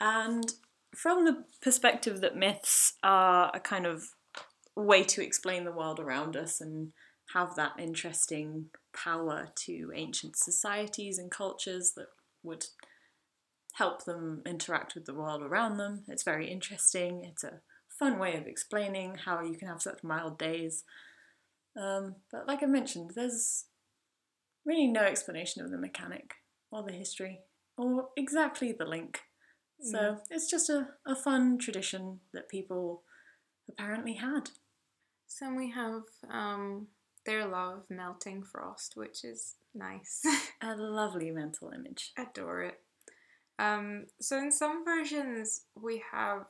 [0.00, 0.52] And
[0.94, 4.10] from the perspective that myths are a kind of
[4.76, 6.92] way to explain the world around us and
[7.32, 12.08] have that interesting power to ancient societies and cultures that
[12.42, 12.66] would
[13.74, 16.04] help them interact with the world around them.
[16.06, 17.24] It's very interesting.
[17.24, 20.84] It's a fun way of explaining how you can have such mild days.
[21.76, 23.66] Um, but like I mentioned, there's
[24.64, 26.34] really no explanation of the mechanic
[26.70, 27.40] or the history
[27.76, 29.20] or exactly the link.
[29.80, 30.20] So Mm.
[30.30, 33.02] it's just a, a fun tradition that people
[33.68, 34.50] apparently had.
[35.26, 36.88] So we have um
[37.26, 40.22] their love melting frost, which is nice.
[40.62, 42.12] A lovely mental image.
[42.16, 42.80] Adore it.
[43.58, 46.46] Um, so in some versions we have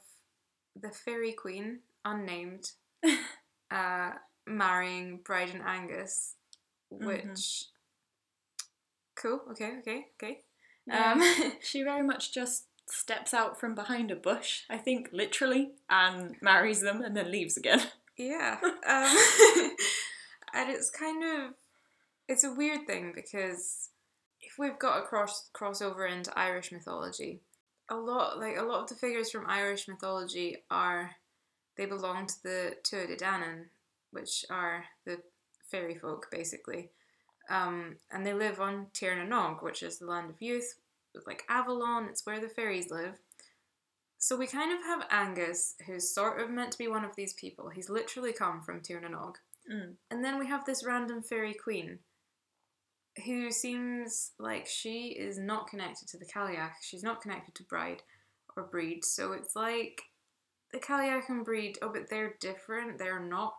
[0.75, 2.72] the fairy queen, unnamed,
[3.70, 4.11] uh,
[4.47, 6.35] marrying Bride and Angus,
[6.91, 7.67] which
[9.15, 9.41] cool.
[9.51, 10.41] Okay, okay, okay.
[10.91, 11.23] Um,
[11.63, 16.81] she very much just steps out from behind a bush, I think, literally, and marries
[16.81, 17.83] them and then leaves again.
[18.17, 18.59] Yeah.
[18.87, 19.17] Um,
[20.55, 21.55] and it's kind of
[22.29, 23.89] it's a weird thing because
[24.43, 27.41] if we've got a cross crossover into Irish mythology,
[27.91, 31.13] a lot like a lot of the figures from Irish mythology are
[31.77, 33.65] they belong to the Tuatha De Danann,
[34.15, 35.19] which are the
[35.71, 36.91] fairy folk basically.
[37.51, 40.77] Um, and they live on Tir na nOg, which is the land of youth,
[41.15, 43.19] with like Avalon, it's where the fairies live.
[44.19, 47.35] So we kind of have Angus, who's sort of meant to be one of these
[47.35, 47.69] people.
[47.69, 49.35] He's literally come from Tir na nOg.
[49.71, 49.95] Mm.
[50.11, 51.99] And then we have this random fairy queen
[53.25, 56.73] who seems like she is not connected to the Cailleach.
[56.83, 58.03] She's not connected to Bride
[58.57, 59.05] or Breed.
[59.05, 60.03] So it's like
[60.73, 62.99] the Cailleach and Breed, oh, but they're different.
[62.99, 63.55] They're not.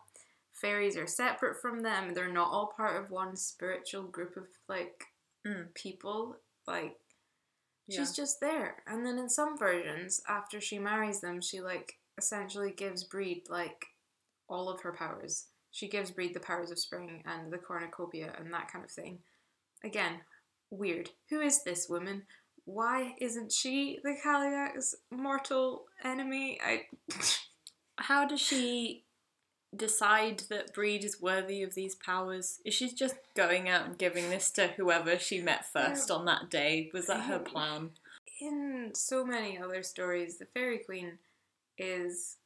[0.60, 2.14] Fairies are separate from them.
[2.14, 5.04] They're not all part of one spiritual group of like
[5.46, 5.72] Mm.
[5.74, 6.36] people.
[6.66, 6.98] Like
[7.86, 8.00] Yeah.
[8.00, 8.82] she's just there.
[8.86, 13.86] And then in some versions, after she marries them, she like essentially gives Breed like
[14.48, 15.46] all of her powers.
[15.70, 19.22] She gives Breed the powers of spring and the cornucopia and that kind of thing.
[19.84, 20.24] Again,
[20.70, 21.10] weird.
[21.28, 22.26] Who is this woman?
[22.64, 26.58] Why isn't she the Cailleach's mortal enemy?
[26.60, 26.88] I
[27.98, 29.05] How does she
[29.76, 32.60] decide that Breed is worthy of these powers?
[32.64, 36.50] Is she just going out and giving this to whoever she met first on that
[36.50, 36.90] day?
[36.92, 37.90] Was that her plan?
[38.38, 41.18] in so many other stories, the Fairy Queen
[41.78, 42.36] is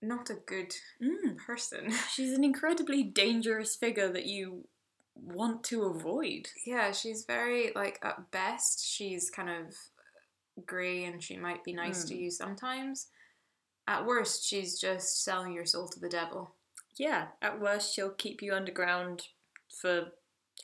[0.00, 1.36] not a good Mm.
[1.38, 1.90] person.
[2.14, 4.68] She's an incredibly dangerous figure that you
[5.16, 6.50] want to avoid.
[6.64, 9.74] Yeah, she's very like at best she's kind of
[10.64, 12.20] grey and she might be nice to Hmm.
[12.20, 13.08] you sometimes.
[13.88, 16.54] At worst, she's just selling your soul to the devil.
[16.98, 19.28] Yeah, at worst, she'll keep you underground
[19.80, 20.08] for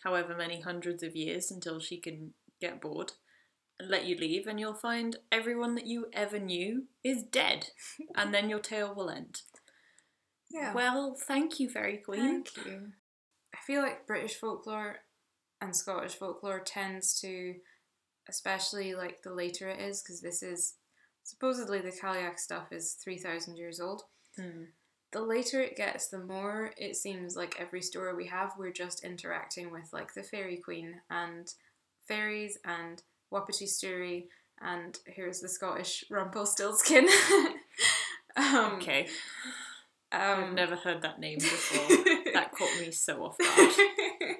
[0.03, 3.13] however many hundreds of years until she can get bored
[3.81, 7.69] and let you leave, and you'll find everyone that you ever knew is dead,
[8.15, 9.41] and then your tale will end.
[10.51, 10.75] Yeah.
[10.75, 12.45] Well, thank you, Fairy Queen.
[12.45, 12.93] Thank you.
[13.55, 14.99] I feel like British folklore
[15.63, 17.55] and Scottish folklore tends to,
[18.29, 20.75] especially like the later it is, because this is
[21.25, 24.03] supposedly the Cailleach stuff is 3,000 years old.
[24.37, 24.65] Hmm.
[25.13, 29.05] The later it gets, the more it seems like every story we have, we're just
[29.05, 31.53] interacting with like the fairy queen and
[32.07, 33.03] fairies and
[33.33, 34.27] Whuppity Stoorie
[34.61, 37.07] and here's the Scottish Rumpelstiltskin.
[38.37, 39.09] um, Okay,
[40.13, 41.97] um, I've never heard that name before.
[42.35, 44.37] that caught me so off guard.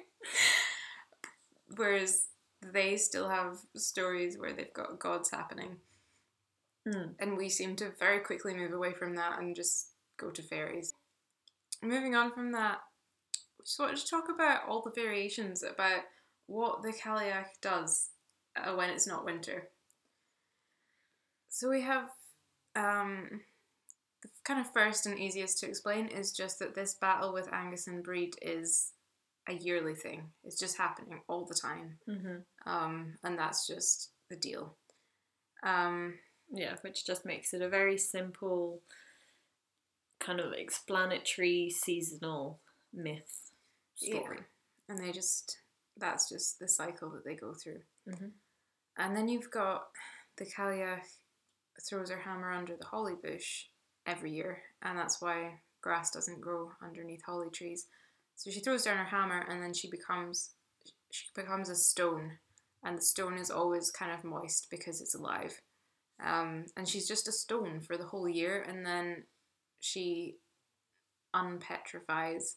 [1.75, 2.27] Whereas
[2.61, 5.77] they still have stories where they've got gods happening.
[6.87, 7.13] Hmm.
[7.19, 10.93] And we seem to very quickly move away from that and just go to fairies.
[11.81, 12.77] Moving on from that,
[13.57, 16.01] we just wanted to talk about all the variations about
[16.47, 18.09] what the Cailleach does
[18.55, 19.69] uh, when it's not winter.
[21.49, 22.09] So we have
[22.75, 23.41] um,
[24.21, 27.87] the kind of first and easiest to explain is just that this battle with Angus
[27.87, 28.91] and Breed is
[29.47, 30.23] a yearly thing.
[30.43, 34.75] It's just happening all the time, hmm um, and that's just the deal.
[35.63, 36.15] Um,
[36.51, 38.81] Yeah, which just makes it a very simple,
[40.19, 42.59] kind of explanatory seasonal
[42.93, 43.51] myth
[43.95, 44.39] story.
[44.87, 45.57] and they just
[45.97, 47.81] that's just the cycle that they go through.
[48.07, 48.31] Mhm.
[48.97, 49.89] And then you've got
[50.37, 51.17] the Cailleach
[51.81, 53.67] throws her hammer under the holly bush
[54.05, 57.87] every year, and that's why grass doesn't grow underneath holly trees.
[58.35, 60.51] So she throws down her hammer, and then she becomes
[61.11, 62.39] she becomes a stone,
[62.83, 65.61] and the stone is always kind of moist because it's alive.
[66.23, 69.23] Um, and she's just a stone for the whole year, and then
[69.79, 70.37] she
[71.35, 72.55] unpetrifies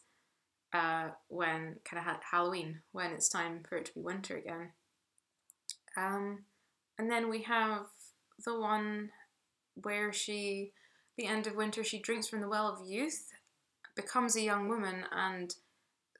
[0.73, 4.71] uh, when kind of ha- Halloween, when it's time for it to be winter again.
[5.97, 6.43] Um,
[6.97, 7.87] and then we have
[8.45, 9.09] the one
[9.75, 10.71] where she,
[11.17, 13.27] the end of winter, she drinks from the well of youth,
[13.95, 15.53] becomes a young woman, and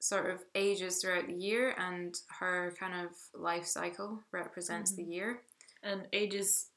[0.00, 5.42] sort of ages throughout the year, and her kind of life cycle represents the year.
[5.82, 6.69] and ages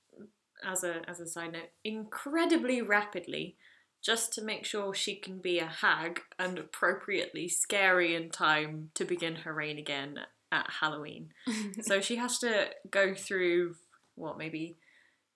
[0.65, 3.55] as a as a side note incredibly rapidly
[4.03, 9.05] just to make sure she can be a hag and appropriately scary in time to
[9.05, 10.19] begin her reign again
[10.51, 11.29] at Halloween.
[11.81, 13.75] so she has to go through
[14.15, 14.77] what maybe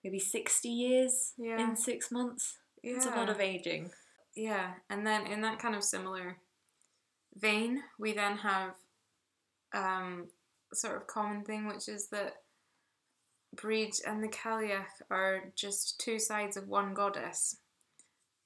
[0.04, 1.58] maybe 60 years Yeah.
[1.60, 2.58] in 6 months.
[2.82, 3.90] It's a lot of aging.
[4.36, 6.36] Yeah, and then in that kind of similar
[7.34, 8.74] vein, we then have
[9.74, 10.28] um,
[10.72, 12.34] sort of common thing, which is that
[13.54, 17.56] Breed and the Cailleach are just two sides of one goddess.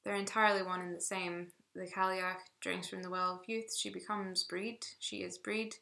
[0.05, 1.49] They're entirely one and the same.
[1.75, 5.75] The Cailleach drinks from the well of youth, she becomes Breed, she is Breed,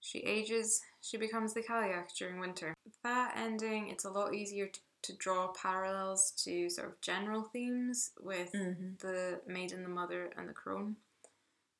[0.00, 2.74] she ages, she becomes the Cailleach during winter.
[2.84, 7.44] With That ending, it's a lot easier to to draw parallels to sort of general
[7.52, 8.94] themes with Mm-hmm.
[8.98, 10.96] the maiden, the mother, and the crone.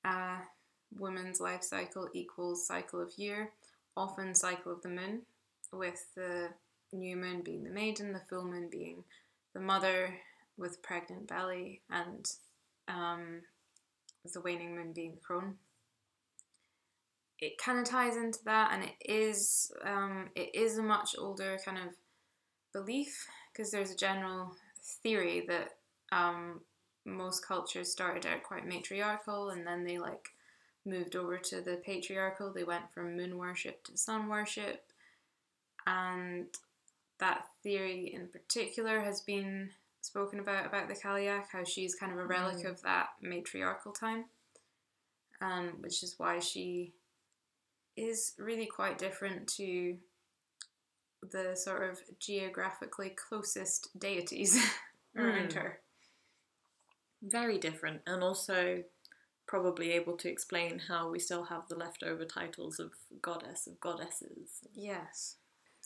[0.05, 0.36] Uh,
[0.97, 3.51] woman's life cycle equals cycle of year,
[3.97, 5.22] often cycle of the moon,
[5.72, 6.51] with the
[6.93, 9.05] new moon being the maiden, the full moon being
[9.55, 10.14] the mother
[10.57, 12.30] with pregnant belly, and
[12.89, 13.43] um,
[14.32, 15.55] the waning moon being the crone.
[17.41, 21.59] It kind of ties into that, and it is um, it is a much older
[21.64, 21.95] kind of
[22.72, 24.55] belief because there's a general
[25.03, 25.76] theory that
[26.11, 26.61] um,
[27.05, 30.30] most cultures started out quite matriarchal, and then they like
[30.84, 32.53] moved over to the patriarchal.
[32.53, 34.84] They went from moon worship to sun worship,
[35.86, 36.47] and
[37.19, 42.19] that theory in particular has been spoken about about the Cailleach, how she's kind of
[42.19, 42.71] a relic Mm.
[42.71, 44.27] of that matriarchal time,
[45.41, 46.95] um, which is why she
[47.97, 49.99] is really quite different to
[51.21, 54.57] the sort of geographically closest deities
[55.16, 55.55] around Mm.
[55.55, 55.81] her.
[57.21, 58.85] Very different, and also
[59.47, 64.61] probably able to explain how we still have the leftover titles of goddess of goddesses.
[64.75, 65.37] Yes,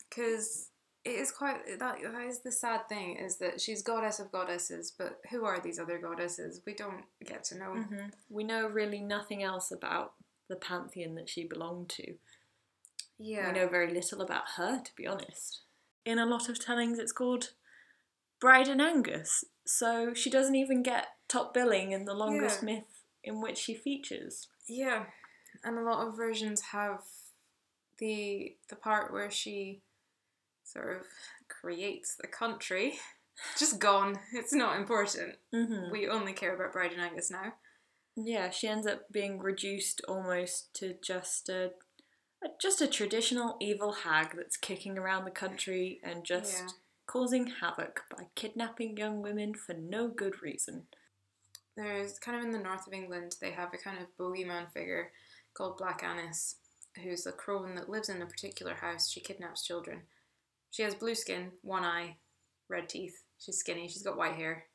[0.09, 0.69] because
[1.05, 1.97] it is quite that.
[2.01, 5.79] That is the sad thing is that she's goddess of goddesses, but who are these
[5.79, 6.61] other goddesses?
[6.65, 7.71] We don't get to know.
[7.75, 8.07] Mm-hmm.
[8.29, 10.13] We know really nothing else about
[10.49, 12.13] the pantheon that she belonged to.
[13.17, 15.61] Yeah, We know very little about her, to be honest.
[16.05, 17.51] In a lot of tellings, it's called
[18.39, 22.65] Bride and Angus, so she doesn't even get top billing in the longest Yeah.
[22.65, 24.47] myth in which she features.
[24.67, 25.05] Yeah,
[25.63, 27.03] and a lot of versions have
[27.99, 29.81] the the part where she
[30.63, 31.05] sort of
[31.49, 32.99] creates the country
[33.57, 34.19] just gone.
[34.33, 35.35] It's not important.
[35.53, 35.91] Mm-hmm.
[35.91, 37.53] We only care about Bride and Angus now.
[38.15, 41.71] Yeah, she ends up being reduced almost to just a,
[42.61, 46.67] just a traditional evil hag that's kicking around the country and just Yeah.
[47.07, 50.87] causing havoc by kidnapping young women for no good reason.
[51.75, 55.11] There's kind of in the north of England, they have a kind of bogeyman figure
[55.55, 56.57] called Black Annis,
[57.03, 59.09] who's a crone that lives in a particular house.
[59.09, 60.03] She kidnaps children.
[60.73, 62.17] She has blue skin, one eye,
[62.67, 63.21] red teeth.
[63.37, 63.87] She's skinny.
[63.87, 64.65] She's got white hair.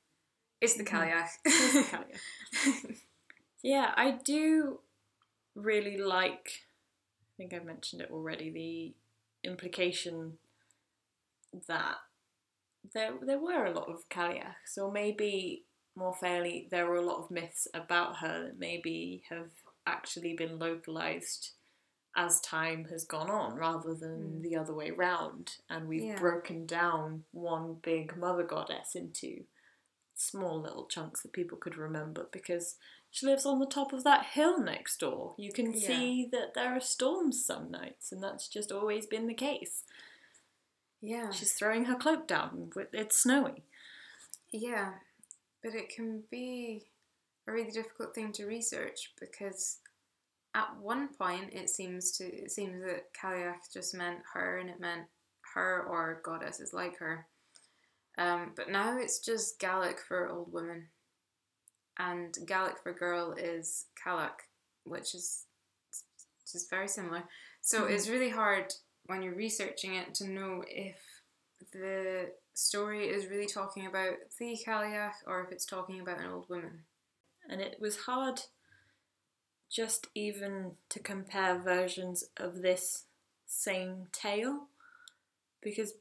[0.60, 1.28] It's the Mhm.
[3.64, 4.78] Yeah, I do
[5.56, 6.66] really like.
[7.20, 8.50] I think I've mentioned it already.
[9.42, 10.38] The implication
[11.66, 11.96] that
[12.94, 15.64] there there were a lot of Cailleachs, or maybe
[15.96, 19.50] more fairly, there were a lot of myths about her that maybe have
[19.84, 21.50] actually been localized
[22.18, 24.42] as time has gone on, rather than Mm.
[24.42, 26.18] the other way round, and we've Yeah.
[26.18, 29.46] broken down one big mother goddess into
[30.14, 32.76] small little chunks that people could remember because
[33.08, 35.36] she lives on the top of that hill next door.
[35.38, 35.86] You can Yeah.
[35.86, 39.84] see that there are storms some nights, and that's just always been the case.
[41.00, 41.30] yeah.
[41.30, 42.72] She's throwing her cloak down.
[42.92, 43.62] It's snowy.
[44.50, 44.98] Yeah,
[45.62, 46.90] but it can be
[47.46, 49.78] a really difficult thing to research because
[50.58, 54.80] at one point it seems to it seems that Cailleach just meant her and it
[54.80, 55.06] meant
[55.54, 57.26] her or goddesses like her.
[58.18, 60.88] Um, but now it's just Gaelic for old woman.
[62.00, 64.30] and Gaelic for girl is caileag,
[64.84, 65.46] which is
[66.52, 67.24] just very similar.
[67.60, 67.90] So Mhm.
[67.90, 68.72] it's really hard
[69.06, 71.00] when you're researching it to know if
[71.72, 76.48] the story is really talking about the Cailleach or if it's talking about an old
[76.48, 76.86] woman.
[77.48, 78.40] And it was hard
[79.70, 83.04] just even to compare versions of this
[83.46, 84.68] same tale
[85.62, 85.94] because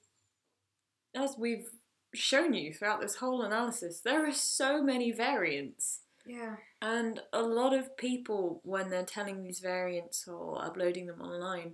[1.16, 1.70] as we've
[2.14, 6.02] shown you throughout this whole analysis, there are so many variants.
[6.26, 6.56] Yeah.
[6.82, 11.74] And a lot of people, when they're telling these variants or uploading them online,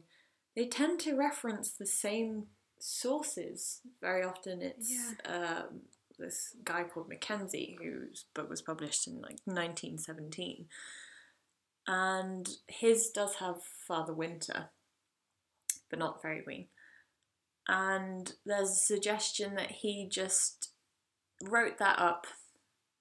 [0.56, 2.48] they tend to reference the same
[2.80, 3.82] sources.
[4.02, 4.94] Very often it's
[5.26, 5.82] um,
[6.20, 10.68] this guy called Mackenzie, whose book was published in like 1917.
[11.88, 14.70] And his does have Father Winter,
[15.90, 16.68] but not Fairy Queen.
[17.68, 20.70] And there's a suggestion that he just
[21.44, 22.28] wrote that up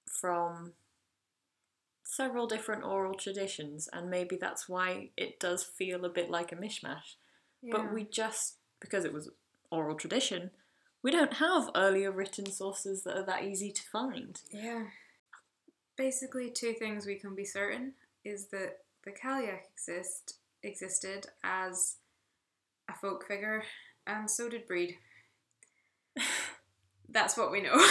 [0.07, 0.73] from
[2.05, 6.57] several different oral traditions, and maybe that's why it does feel a bit like a
[6.57, 7.15] mishmash.
[7.71, 9.31] But we just, because it was
[9.71, 10.51] oral tradition,
[11.03, 14.41] we don't have earlier written sources that are that easy to find.
[14.51, 14.85] Yeah.
[15.97, 21.97] Basically, two things we can be certain is that the Cailleach exist existed as
[22.89, 23.65] a folk figure,
[24.07, 24.97] and so did Breed.
[27.09, 27.75] That's what we know.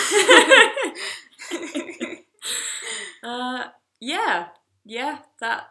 [3.23, 3.65] Uh,
[3.99, 4.47] yeah,
[4.83, 5.69] yeah, that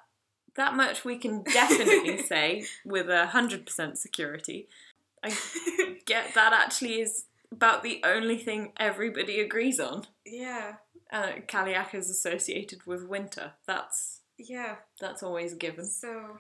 [0.54, 4.68] that much we can definitely say with a hundred percent security.
[5.22, 5.36] I
[6.06, 10.04] get that actually is about the only thing everybody agrees on.
[10.24, 10.74] Yeah,
[11.12, 13.52] Uh, Cailleach is associated with winter.
[13.66, 14.76] That's yeah.
[15.00, 15.84] that's always a given.
[15.84, 16.38] So,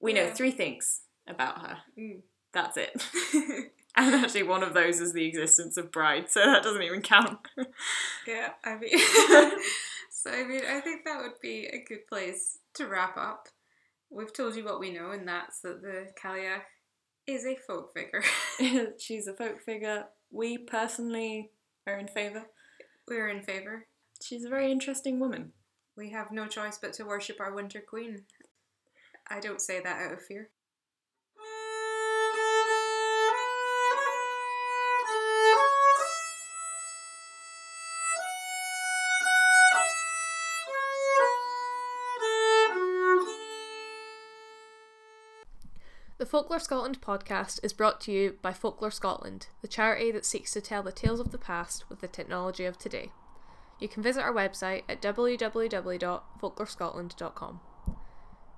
[0.00, 1.78] We know three things about her.
[1.98, 2.22] mm.
[2.52, 3.04] That's it.
[3.96, 7.38] and actually, one of those is the existence of Bride, so that doesn't even count.
[8.26, 8.98] yeah, I mean,
[10.10, 13.48] so I mean, I think that would be a good place to wrap up.
[14.08, 16.62] We've told you what we know, and that's that the Cailleach
[17.26, 18.22] is a folk figure.
[18.98, 20.06] She's a folk figure.
[20.30, 21.50] We personally
[21.86, 22.46] are in favour.
[23.08, 23.86] We're in favour.
[24.22, 25.52] She's a very interesting woman.
[25.96, 28.24] We have no choice but to worship our Winter Queen.
[29.28, 30.50] I don't say that out of fear.
[46.18, 50.52] The Folklore Scotland podcast is brought to you by Folklore Scotland, the charity that seeks
[50.52, 53.10] to tell the tales of the past with the technology of today.
[53.80, 57.60] You can visit our website at www.folklorescotland.com.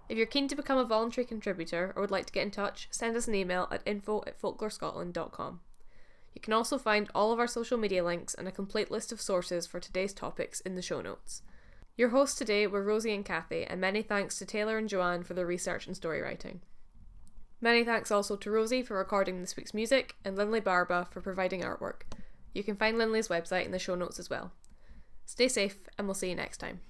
[0.09, 2.89] If you're keen to become a voluntary contributor or would like to get in touch,
[2.91, 5.61] send us an email at info at folklorescotland.com.
[6.35, 9.21] You can also find all of our social media links and a complete list of
[9.21, 11.43] sources for today's topics in the show notes.
[11.97, 15.35] Your hosts today were Rosie and Kathy, and many thanks to Taylor and Joanne for
[15.35, 16.63] their research and story writing.
[17.61, 21.63] Many thanks also to Rosie for recording this week's music and Linley Barba for providing
[21.63, 22.03] artwork.
[22.55, 24.53] You can find Linley's website in the show notes as well.
[25.25, 26.81] Stay safe, and we'll see you next time.